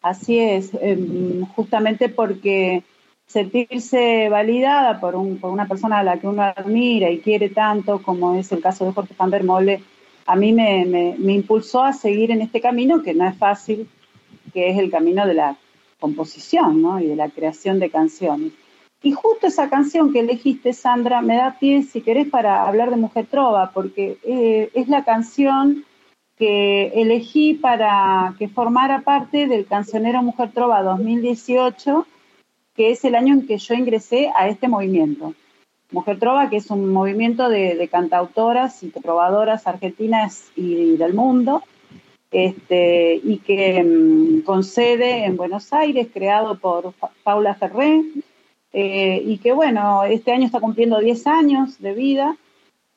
[0.01, 2.83] Así es, em, justamente porque
[3.27, 8.01] sentirse validada por, un, por una persona a la que uno admira y quiere tanto,
[8.01, 9.83] como es el caso de Jorge van der Mole,
[10.25, 13.87] a mí me, impulsó a seguir en este camino, que no es fácil,
[14.53, 15.57] que es el camino de la
[15.99, 16.99] composición ¿no?
[16.99, 18.53] y de la creación de canciones.
[19.03, 22.97] Y justo esa canción que elegiste, Sandra, me da pie, si querés, para hablar de
[22.97, 25.85] Mujer Trova, porque eh, es la canción
[26.37, 32.05] que elegí para que formara parte del cancionero Mujer Trova 2018
[32.75, 35.33] que es el año en que yo ingresé a este movimiento.
[35.91, 41.63] Mujer Trova, que es un movimiento de, de cantautoras y probadoras argentinas y del mundo,
[42.31, 48.01] este, y que mm, con sede en Buenos Aires, creado por Pa- Paula Ferré,
[48.73, 52.37] eh, y que bueno, este año está cumpliendo 10 años de vida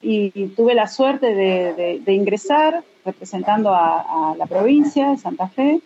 [0.01, 5.81] y, tuve la suerte de, de- ingresar representando a, a la provincia de Santa Fe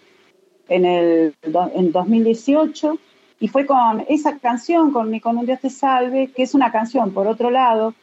[0.68, 1.35] en el
[1.74, 2.98] en 2018
[3.40, 6.73] y fue con esa canción, con Mi con un Dios te salve, que es una
[6.73, 7.94] canción, por otro lado,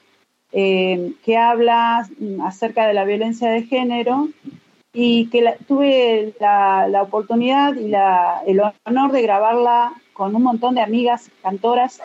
[0.51, 2.07] eh, que habla
[2.43, 4.29] acerca de la violencia de género
[4.93, 10.75] y que tuve la, la oportunidad y la- el honor de grabarla con un montón
[10.75, 11.99] de amigas cantoras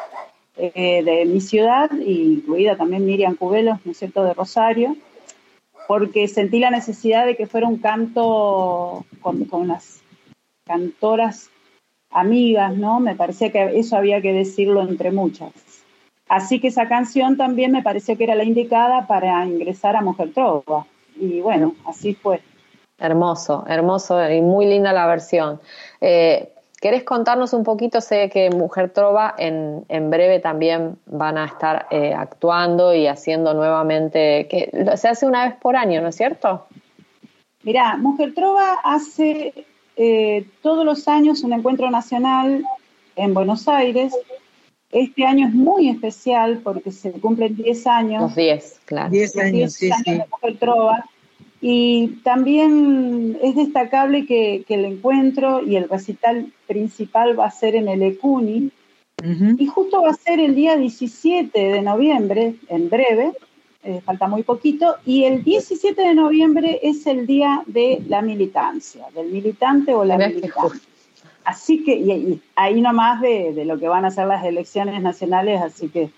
[0.57, 4.97] eh, de mi ciudad, incluida también Miriam Cubelos, ¿no es cierto?, de Rosario,
[5.87, 10.01] porque sentí la necesidad de que fuera un canto con, con las
[10.67, 11.49] cantoras
[12.11, 13.01] amigas, ¿no?
[13.01, 15.53] Me parecía que eso había que decirlo entre muchas.
[16.29, 20.33] Así que esa canción también me pareció que era la indicada para ingresar a Mujer
[20.33, 20.87] Trova.
[21.17, 22.41] Y bueno, así fue.
[22.99, 25.61] Hermoso, hermoso y muy linda la versión.
[26.01, 28.01] Eh, ¿Querés contarnos un poquito?
[28.01, 33.53] Sé que Mujer Trova en, en breve también van a estar eh, actuando y haciendo
[33.53, 36.67] nuevamente, que se hace una vez por año, ¿no es cierto?
[37.65, 39.67] Mirá, Mujer Trova hace
[39.97, 42.65] eh, todos los años un encuentro nacional
[43.17, 44.15] en Buenos Aires.
[44.91, 48.23] Este año es muy especial porque se cumplen 10 años.
[48.23, 49.11] Los 10, claro.
[49.11, 50.11] 10 los años, 10 sí, años sí.
[50.13, 51.05] de Mujer Trova.
[51.61, 57.75] Y también es destacable que, que el encuentro y el recital principal va a ser
[57.77, 58.71] en el ECUNI.
[59.59, 63.33] Y justo va a ser el día 17 de noviembre, en breve,
[63.83, 69.07] eh, falta muy poquito, y el 17 de noviembre es el día de la militancia,
[69.15, 70.79] del militante o la militante.
[71.45, 75.01] Así que, y, y ahí nomás de, de lo que van a ser las elecciones
[75.03, 76.11] nacionales, así que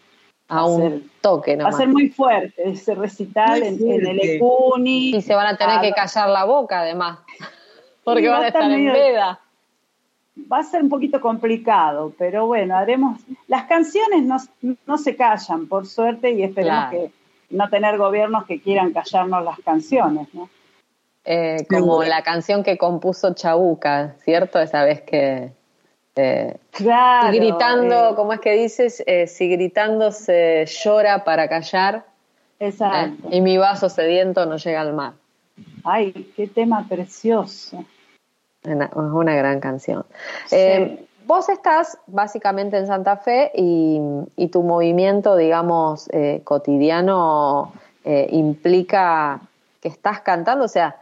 [0.48, 4.06] A va a ser- un toque va a ser muy fuerte ese recital en, en
[4.06, 4.20] el.
[4.20, 5.14] ECUNI.
[5.16, 7.20] Y se van a tener que Ah, callar la boca además,
[8.04, 9.38] porque van a estar en veda.
[10.50, 13.20] Va a ser un poquito complicado, pero bueno, haremos.
[13.46, 14.38] Las canciones no,
[14.86, 16.90] no se callan, por suerte, y esperemos Claro.
[17.06, 17.10] que
[17.52, 20.48] no tener gobiernos que quieran callarnos las canciones, ¿no?
[21.24, 24.58] Eh, como la canción que compuso Chabuca, ¿cierto?
[24.58, 25.52] Esa vez que...
[26.16, 27.28] eh, Claro.
[27.28, 29.04] gritando, eh, ¿cómo es que dices?
[29.06, 32.04] Eh, si gritando se llora para callar,
[32.58, 33.28] eh, exacto.
[33.30, 35.12] y mi vaso sediento no llega al mar.
[35.84, 37.84] Ay, qué tema precioso.
[38.64, 40.04] Una- Es una gran canción.
[40.50, 47.72] Eh, vos estás básicamente en Santa Fe y, tu movimiento, digamos, eh, cotidiano
[48.04, 49.40] eh, implica
[49.80, 50.96] que estás cantando, o sea,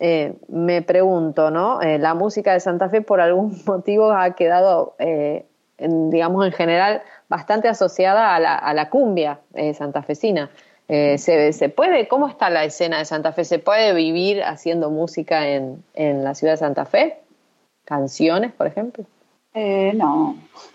[0.00, 1.80] eh, me pregunto, ¿no?
[1.80, 7.02] Eh, la música de Santa Fe por algún motivo ha quedado, en- digamos, en general
[7.28, 9.38] bastante asociada a la, cumbia
[9.78, 10.50] santafesina.
[10.88, 13.44] Eh, ¿se, se puede, ¿Cómo está la escena de Santa Fe?
[13.44, 17.18] ¿Se puede vivir haciendo música en, en la ciudad de Santa Fe?
[17.84, 19.04] ¿Canciones, por ejemplo?
[19.58, 20.36] Eh, no.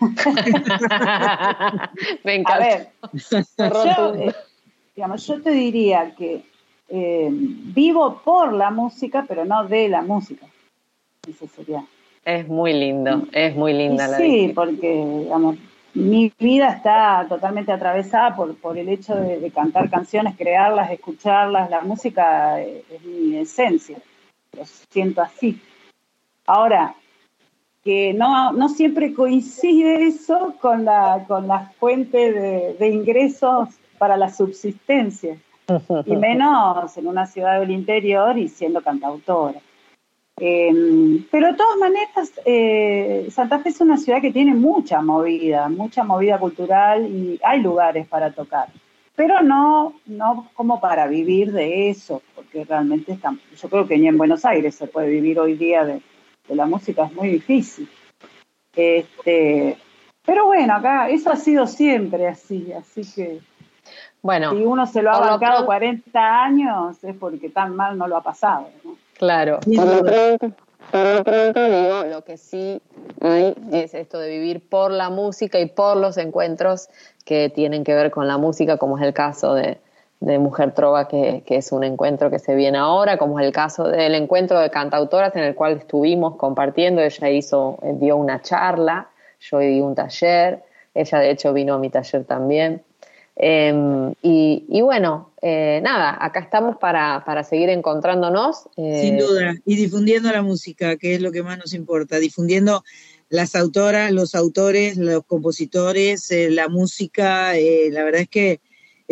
[2.24, 2.58] Me A encanta.
[2.58, 2.88] ver,
[3.58, 4.34] yo, eh,
[4.96, 6.44] digamos, yo te diría que
[6.88, 10.46] eh, vivo por la música, pero no de la música.
[11.28, 11.84] Eso sería.
[12.24, 15.58] Es muy lindo, es muy linda Y la sí, porque digamos,
[15.94, 21.70] mi vida está totalmente atravesada por, por el hecho de, de cantar canciones, crearlas, escucharlas.
[21.70, 23.98] La música eh, es mi esencia.
[24.56, 25.60] Lo siento así.
[26.46, 26.96] Ahora,
[27.84, 33.68] que no, no siempre coincide eso con la, con la fuente de, de ingresos
[33.98, 35.36] para la subsistencia,
[36.06, 39.60] y menos en una ciudad del interior y siendo cantautora.
[40.40, 45.68] Eh, pero de todas maneras, eh, Santa Fe es una ciudad que tiene mucha movida,
[45.68, 48.68] mucha movida cultural y hay lugares para tocar,
[49.14, 53.18] pero no, no como para vivir de eso, porque realmente
[53.60, 56.00] yo creo que ni en Buenos Aires se puede vivir hoy día de,
[56.48, 57.88] de la música, es muy difícil.
[58.74, 59.76] Este,
[60.24, 63.40] pero bueno, acá eso ha sido siempre así, así que
[64.22, 67.98] Bueno, si uno se lo ha lo bancado pronto- 40 años es porque tan mal
[67.98, 68.68] no lo ha pasado.
[68.84, 68.96] ¿no?
[69.18, 69.60] Claro.
[69.64, 70.36] Por lo duda.
[70.38, 70.56] pronto,
[70.90, 72.80] por lo pronto, digo, lo que sí
[73.20, 76.88] hay es esto de vivir por la música y por los encuentros
[77.24, 79.78] que tienen que ver con la música, como es el caso de,
[80.22, 83.52] de Mujer Trova, que, que es un encuentro que se viene ahora, como es el
[83.52, 87.02] caso del encuentro de cantautoras en el cual estuvimos compartiendo.
[87.02, 89.08] Ella hizo, eh, dio una charla,
[89.40, 90.62] yo di un taller,
[90.94, 92.82] ella de hecho vino a mi taller también.
[93.34, 98.68] Eh, y, y bueno, eh, nada, acá estamos para, para seguir encontrándonos.
[98.76, 99.54] eh, Sin duda.
[99.64, 102.18] Y difundiendo la música, que es lo que más nos importa.
[102.18, 102.84] Difundiendo
[103.28, 107.54] las autoras, los autores, los compositores, la música.
[107.90, 108.60] la verdad es que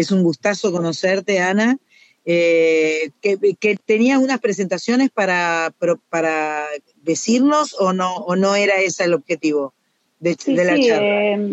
[0.01, 1.79] es un gustazo conocerte, Ana.
[2.27, 5.73] Eh, que, que tenías unas presentaciones para,
[6.11, 6.67] para
[7.03, 9.73] decirnos o no, o no era ese el objetivo
[10.21, 11.07] de, Sí, de la sí, charla.
[11.09, 11.49] eh,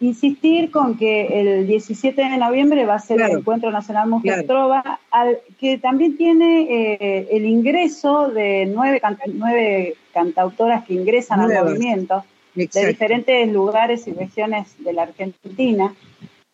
[0.00, 3.34] insistir con que el 17 de noviembre va a ser Claro.
[3.34, 4.46] el Encuentro Nacional Mujer Claro.
[4.48, 9.00] Trova, al- que también tiene eh, el ingreso de nueve,
[9.32, 12.24] nueve cantautoras que ingresan al movimiento
[12.56, 15.94] de diferentes lugares y regiones de la Argentina.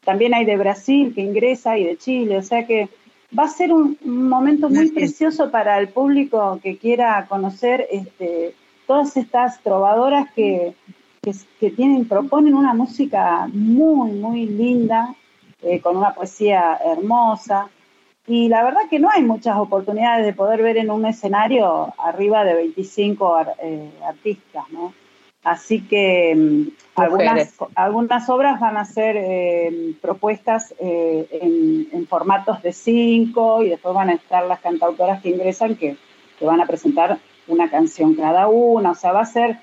[0.04, 2.88] También hay de Brasil que ingresa y de Chile, o sea que
[3.36, 8.54] va a ser un, un momento muy precioso para el público que quiera conocer este,
[8.86, 10.74] todas estas trovadoras que,
[11.22, 15.14] que, que tienen, proponen una música muy, muy linda,
[15.62, 17.68] eh, con una poesía hermosa.
[18.26, 22.44] Y la verdad que no hay muchas oportunidades de poder ver en un escenario arriba
[22.44, 24.92] de 25 ar- eh, artistas, ¿no?
[25.44, 32.72] Así que mm, algunas, obras van a ser eh, propuestas eh, en, en formatos de
[32.72, 35.96] cinco y después van a estar las cantautoras que ingresan que,
[36.38, 38.92] que van a presentar una canción cada una.
[38.92, 39.58] O sea, va a ser,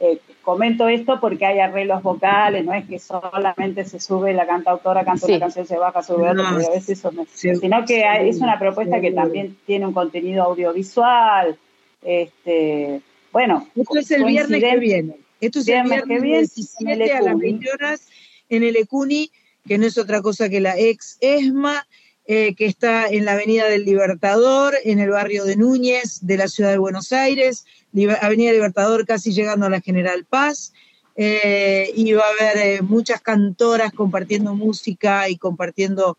[0.00, 5.04] eh, comento esto porque hay arreglos vocales, no es que solamente se sube la cantautora,
[5.04, 5.32] canta Sí.
[5.32, 8.04] una canción, se baja, sube otra, No, porque a veces eso me- sí, sino que
[8.06, 11.58] hay- es una propuesta que también tiene un contenido audiovisual.
[12.02, 13.02] Este,
[13.32, 15.16] bueno, Esto es el viernes que viene.
[15.40, 17.40] Esto es el Viernes viernes que viene, 17 en el a las Ecuni.
[17.42, 18.00] 20 horas
[18.48, 19.30] en el Ecuni,
[19.66, 21.86] que no es otra cosa que la ex ESMA,
[22.26, 26.48] eh, que está en la Avenida del Libertador, en el barrio de Núñez de la
[26.48, 30.72] ciudad de Buenos Aires, Liber- Avenida Libertador casi llegando a la General Paz.
[31.20, 36.16] eh, y va a haber eh, muchas cantoras compartiendo música y compartiendo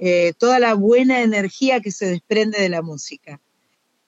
[0.00, 3.38] eh, toda la buena energía que se desprende de la música.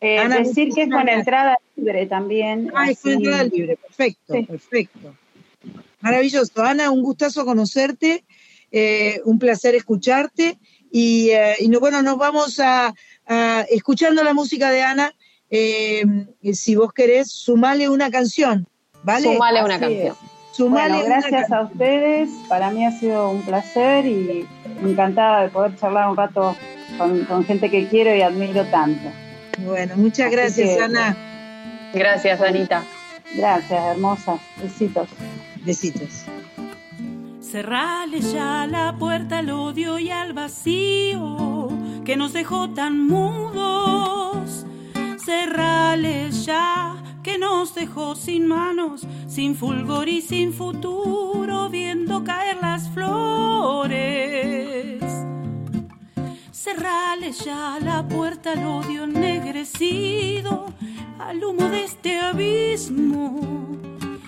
[0.05, 2.73] Eh, Ana, decir que es con entrada libre también.
[2.75, 4.43] Ah, es con entrada libre, perfecto, Sí.
[4.43, 5.15] perfecto.
[6.01, 6.61] Maravilloso.
[6.61, 8.25] Ana, un gustazo conocerte,
[8.73, 10.59] eh, un placer escucharte
[10.91, 12.93] y, eh, y no, bueno, nos vamos a,
[13.27, 15.15] a- escuchando la música de Ana.
[15.55, 16.03] eh,
[16.55, 18.67] si vos querés, sumale una canción,
[19.05, 19.35] ¿vale?
[19.35, 20.17] Sumale una Así canción.
[20.51, 22.31] Sumale Bueno, gracias a ustedes.
[22.49, 24.47] Para mí ha sido un placer y
[24.83, 26.57] encantada de poder charlar un rato
[26.99, 29.11] con, con gente que quiero y admiro tanto.
[29.65, 31.17] Bueno, muchas Así gracias, que- Ana.
[31.95, 32.83] Gracias, Anita.
[33.35, 34.41] Gracias, hermosas.
[34.61, 35.09] Besitos.
[35.65, 36.25] Besitos.
[37.41, 41.69] Cerrale ya la puerta al odio y al vacío
[42.05, 44.65] que nos dejó tan mudos.
[45.25, 52.89] Cerrale ya que nos dejó sin manos, sin fulgor y sin futuro, viendo caer las
[52.89, 53.93] flores.
[56.65, 60.73] Cerrale ya la puerta al odio ennegrecido,
[61.19, 63.41] al humo de este abismo.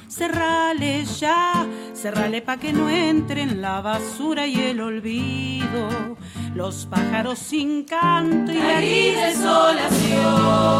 [0.08, 6.16] Cerrale ya, cerrale pa' que no entren la basura y el olvido.
[6.56, 10.74] Los pájaros sin canto y la desolación.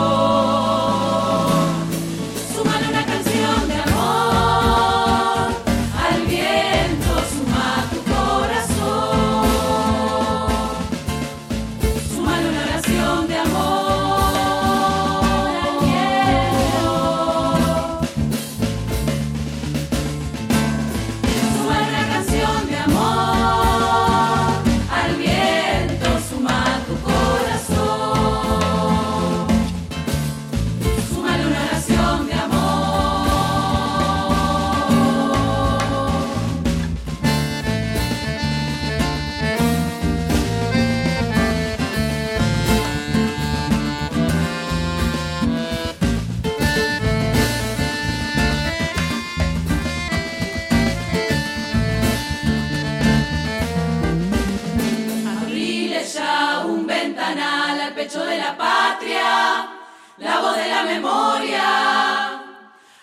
[60.94, 62.40] Memoria.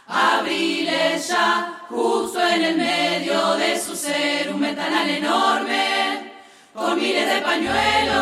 [0.07, 6.33] Abrile ya justo en el medio de su ser un ventanal enorme
[6.73, 8.13] con miles de pañuelos.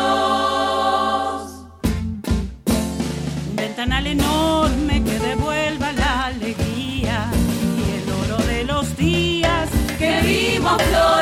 [3.50, 7.30] Un ventanal enorme que devuelva la alegría
[7.78, 9.68] y el oro de los días
[9.98, 11.19] que vimos florecer.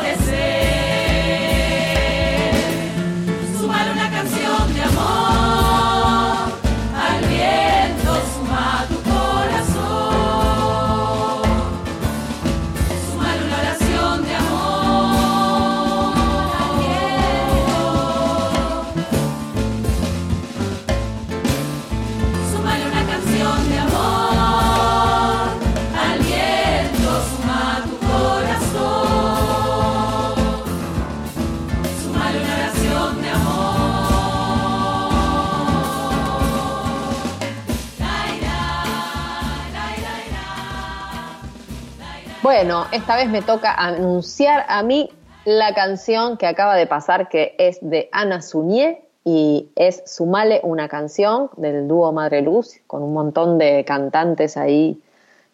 [42.48, 45.10] Bueno, esta vez me toca anunciar a mí
[45.44, 50.88] la canción que acaba de pasar, que es de Ana Suñé y es Sumale una
[50.88, 54.98] canción del dúo Madre Luz, con un montón de cantantes ahí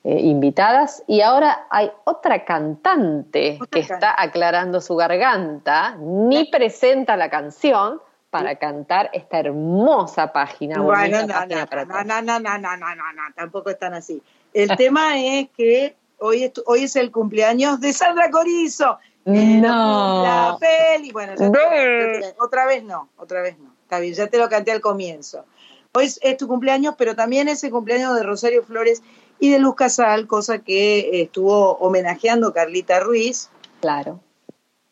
[0.04, 1.02] eh, invitadas.
[1.08, 8.00] Y ahora hay otra cantante que está aclarando su garganta, ni presenta la canción
[8.30, 10.80] para cantar esta hermosa página.
[10.80, 14.22] Bueno, no, no, no, no, no, no, no, no, no, tampoco están así.
[14.52, 18.98] El tema es que hoy hoy es el cumpleaños de Sandra Corizo.
[19.24, 20.22] No.
[20.22, 21.52] La peli, bueno, ya te- No.
[21.52, 23.72] ya te- otra vez no, otra vez no.
[23.82, 25.44] Está bien, ya te lo canté al comienzo.
[25.92, 29.02] Hoy es, es tu cumpleaños, pero también es el cumpleaños de Rosario Flores
[29.38, 33.48] y de Luz Casal, cosa que eh, estuvo homenajeando Carlita Ruiz.
[33.80, 34.20] Claro.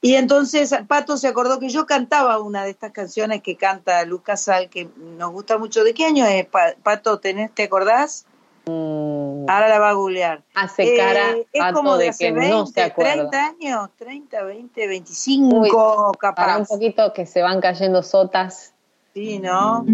[0.00, 4.22] Y entonces Pato se acordó que yo cantaba una de estas canciones que canta Luz
[4.22, 5.84] Casal, que nos gusta mucho.
[5.84, 7.18] ¿De qué año es, Pa- Pato?
[7.20, 8.26] ¿Tenés, ¿Te acordás?
[8.66, 10.39] Ahora la va a googlear.
[10.39, 10.43] Mm.
[10.55, 13.30] Hace cara, es Pato, como de, hace que 20, no se acuerda.
[13.30, 15.70] 30 años, 30, 20, 25 Uy,
[16.18, 16.34] capaz.
[16.43, 18.72] Para un poquito que se van cayendo sotas.
[19.14, 19.84] Sí, ¿no?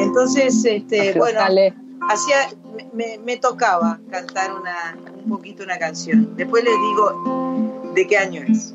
[0.00, 1.40] Entonces, este, bueno,
[2.08, 2.36] hacía,
[2.74, 6.34] me- me, me tocaba cantar una, un poquito una canción.
[6.36, 8.72] Después les digo de qué año es.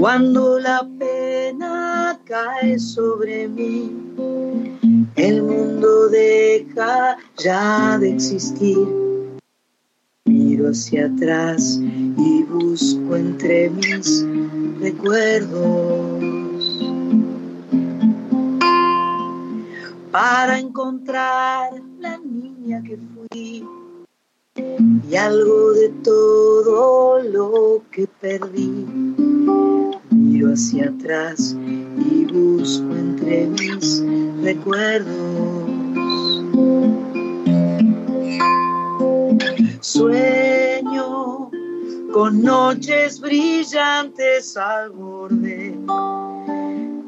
[0.00, 3.92] Cuando la pena cae sobre mí,
[5.14, 8.78] el mundo deja ya de existir.
[10.24, 14.24] Miro hacia atrás y busco entre mis
[14.80, 16.24] recuerdos
[20.10, 23.66] para encontrar la niña que fui
[25.10, 29.09] y algo de todo lo que perdí.
[30.10, 31.56] Miro hacia atrás
[32.10, 34.02] y busco entre mis
[34.42, 35.70] recuerdos.
[39.80, 41.50] Sueño
[42.12, 45.78] con noches brillantes al borde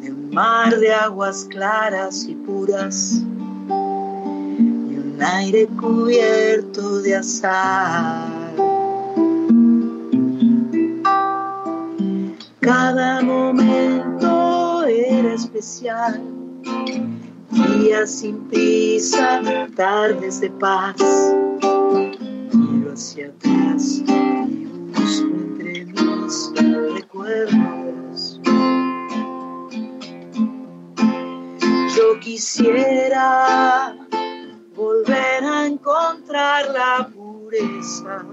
[0.01, 3.21] de un mar de aguas claras y puras
[3.69, 8.42] y un aire cubierto de azar.
[12.63, 16.23] Cada momento era especial,
[17.51, 19.43] días sin prisa,
[19.75, 20.97] tardes de paz.
[22.55, 24.65] Miro hacia atrás y
[24.95, 26.53] busco entre mis
[26.95, 28.41] recuerdos.
[31.97, 33.97] Yo quisiera
[34.77, 38.25] volver a encontrar la pureza,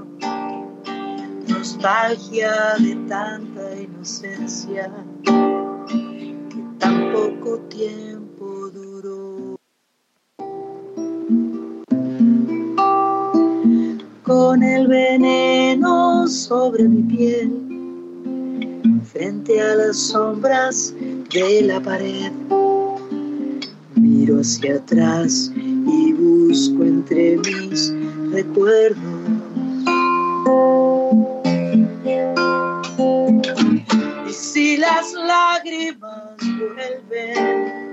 [1.47, 3.48] nostalgia de tanta
[3.99, 4.89] inocencia
[5.25, 9.57] que tan poco tiempo duró.
[14.23, 17.51] Con el veneno sobre mi piel,
[19.03, 20.95] frente a las sombras
[21.33, 22.31] de la pared.
[23.95, 27.93] Miro hacia atrás y busco entre mis
[28.31, 29.19] recuerdos.
[34.79, 37.91] Las lágrimas vuelven,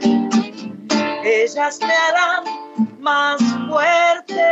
[1.25, 2.45] ellas me harán
[3.01, 4.43] más fuerte.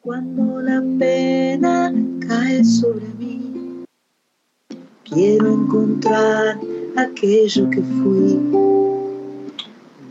[0.00, 1.92] Cuando la pena
[2.26, 3.84] cae sobre mí,
[5.04, 6.58] quiero encontrar
[6.96, 8.40] aquello que fui.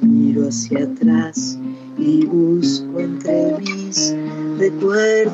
[0.02, 1.58] Miro hacia atrás
[2.02, 4.16] y busco entre mis
[4.58, 5.34] recuerdos.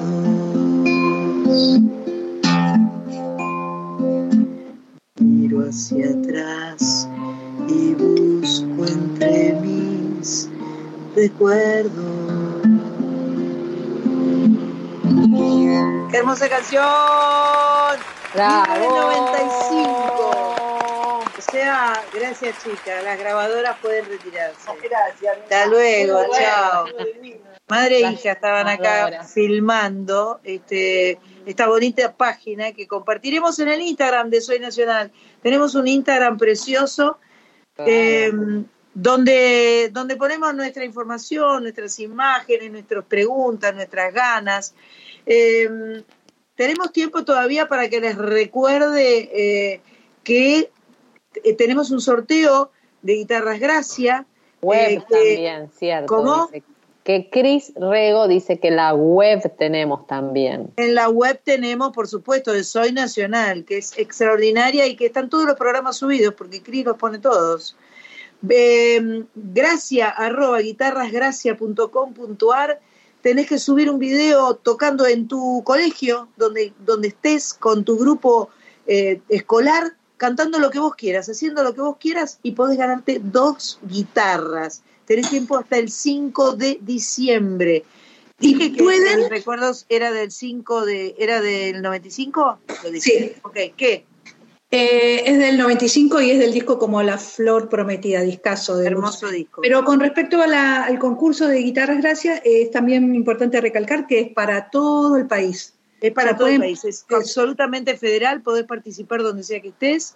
[5.20, 7.08] Miro hacia atrás
[7.70, 10.50] y busco entre mis
[11.16, 12.04] recuerdos.
[16.12, 16.84] ¡Qué hermosa canción!
[18.34, 18.74] ¡Bravo!
[18.74, 20.07] 1995.
[21.58, 24.70] Sea, gracias chicas, las grabadoras pueden retirarse.
[24.84, 25.38] Gracias.
[25.42, 26.86] Hasta luego, chao.
[27.68, 31.18] Madre e hija estaban acá filmando este,
[31.48, 35.12] esta bonita página que compartiremos en el Instagram de Soy Nacional.
[35.42, 37.18] Tenemos un Instagram precioso
[37.80, 38.32] eh,
[38.94, 44.76] donde, donde ponemos nuestra información, nuestras imágenes, nuestras preguntas, nuestras ganas.
[45.26, 46.04] Eh,
[46.54, 49.82] tenemos tiempo todavía para que les recuerde eh,
[50.24, 50.70] que
[51.44, 54.26] eh, tenemos un sorteo de guitarras Gracia.
[54.62, 56.08] Web eh, que- también, cierto.
[56.08, 56.48] ¿Cómo?
[56.48, 56.64] dice.
[57.04, 60.72] que Cris Rego dice que la web tenemos también.
[60.76, 65.30] En la web tenemos, por supuesto, de Soy Nacional, que es extraordinaria y que están
[65.30, 67.78] todos los programas subidos, porque Cris los pone todos.
[68.50, 72.80] Eh, gracia, arroba guitarrasgracia.com.ar
[73.22, 78.50] tenés que subir un video tocando en tu colegio, donde, donde estés con tu grupo
[78.86, 83.20] eh, escolar, cantando lo que vos quieras, haciendo lo que vos quieras y podés ganarte
[83.24, 84.82] dos guitarras.
[85.06, 87.86] Tenés tiempo hasta el 5 de diciembre.
[88.40, 92.60] Dije que pueden- mis recuerdos era del 5 de, ¿era del 95?
[93.00, 93.32] Sí.
[93.44, 94.06] Ok, ¿qué?
[94.70, 99.30] Eh, es del 95 y es del disco como La Flor Prometida, discazo de Hermoso
[99.30, 99.62] disco.
[99.62, 104.08] Pero con respecto a la- al concurso de Guitarras Gracias, eh, es también importante recalcar
[104.08, 105.74] que es para todo el país.
[106.02, 110.16] Es para todo el país, es absolutamente federal, podés participar donde sea que estés.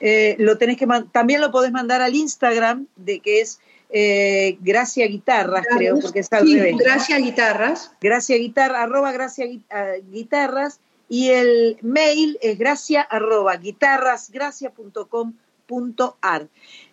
[0.00, 3.60] Eh, lo tenés que también lo podés mandar al Instagram, de que es
[3.90, 6.58] eh, Gracia Guitarras, creo, porque es al Sí.
[6.78, 7.92] Gracia Guitarras.
[8.00, 16.48] Gracia Guitarra, arroba Gracia ah, Guitarras, y el mail es gracia arroba guitarrasgracia.com.ar.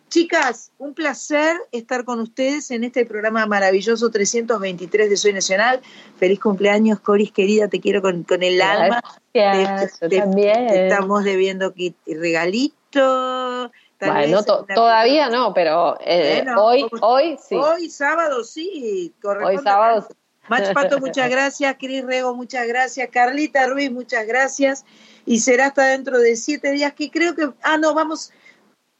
[0.09, 5.81] Chicas, un placer estar con ustedes en este programa maravilloso 323 de Soy Nacional.
[6.17, 9.01] Feliz cumpleaños, Coris, querida, te quiero con, con el alma.
[9.33, 10.67] Gracias, yo Te- te- también.
[10.67, 13.69] te estamos debiendo qui- regalito.
[13.99, 17.55] Bueno, to- todavía no, pero eh, Bueno, hoy, hoy sí.
[17.55, 20.07] Hoy sábado sí, corresponde Hoy sábado.
[20.47, 21.75] Mach Pato, muchas gracias.
[21.77, 23.09] Cris Rego, muchas gracias.
[23.11, 24.85] Carlita Ruiz, muchas gracias.
[25.25, 27.49] Y será hasta dentro de siete días que creo que...
[27.61, 28.31] Ah, no, vamos...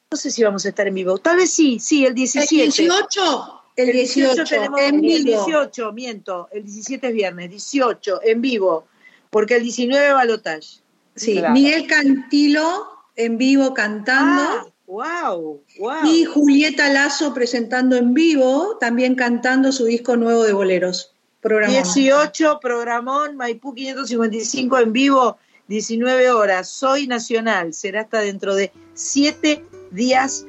[0.09, 1.17] No sé si vamos a estar en vivo.
[1.17, 2.63] Tal vez sí, sí, el 17.
[2.63, 5.45] El 18, el 18, tenemos en el vivo.
[5.45, 6.47] 18, miento.
[6.53, 8.85] El 17 es viernes, 18 en vivo.
[9.29, 10.79] Porque el 19 balotage.
[11.15, 14.73] Sí, Miguel Cantilo en vivo Ah, cantando.
[14.85, 16.05] wow, wow.
[16.05, 21.11] Y Julieta Lazo presentando en vivo, también cantando su disco nuevo de boleros.
[21.41, 21.83] Programón.
[21.83, 26.69] 18, programón, Maipú 555 en vivo, 19 horas.
[26.69, 30.45] Soy Nacional, será hasta dentro de 7 días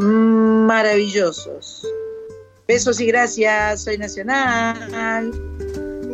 [0.00, 1.86] maravillosos.
[2.68, 5.30] Besos y gracias, Soy Nacional.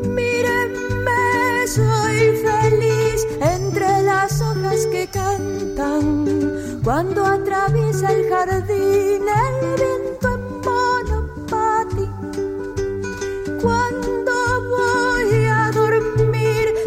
[0.06, 6.80] Mírenme, soy feliz entre las hojas que cantan.
[6.84, 10.60] Cuando atraviesa el jardín el viento en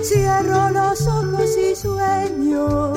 [0.05, 2.93] cierro los ojos y sueño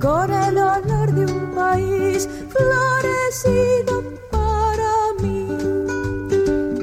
[0.00, 5.48] con el olor de un país florecido para mí.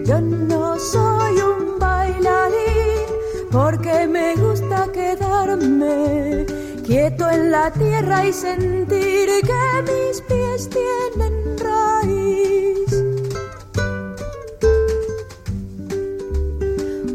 [0.06, 3.08] Yo no soy un bailarín
[3.50, 6.46] porque me gusta quedarme
[6.86, 12.92] quieto en la tierra y sentir que mis pies tienen raíz.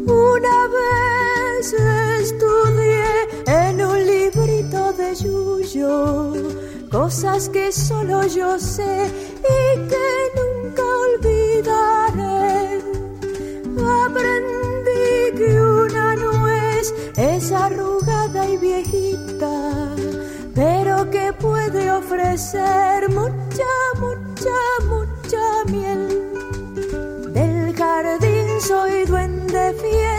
[0.07, 1.26] Una vez
[1.73, 3.05] estudié
[3.47, 6.33] en un librito de Yuyo
[6.89, 10.07] cosas que solo yo sé y que
[10.37, 12.81] nunca olvidaré.
[14.05, 19.95] Aprendí que una nuez es arrugada y viejita,
[20.55, 26.03] pero que puede ofrecer mucha, mucha, mucha miel.
[27.33, 30.16] Del jardín soy duende fiel,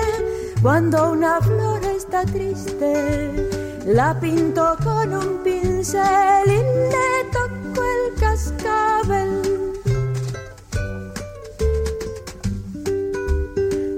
[0.63, 3.49] cuando una flor está triste,
[3.87, 6.63] la pinto con un pincel y
[6.93, 9.43] le toco el cascabel.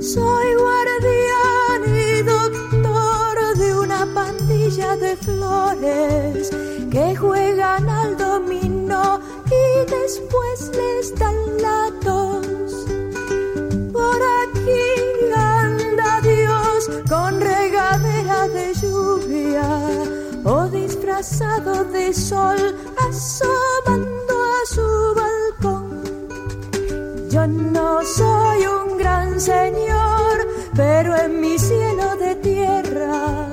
[0.01, 6.51] Soy guardián y doctor de una pandilla de flores
[6.91, 11.91] que juegan al dominó y después les dan la
[17.09, 19.69] Con regadera de lluvia
[20.45, 22.59] o disfrazado de sol
[23.07, 25.85] asomando a su balcón.
[27.29, 33.49] Yo no soy un gran señor, pero en mi cielo de tierra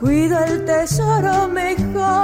[0.00, 2.22] cuido el tesoro mejor.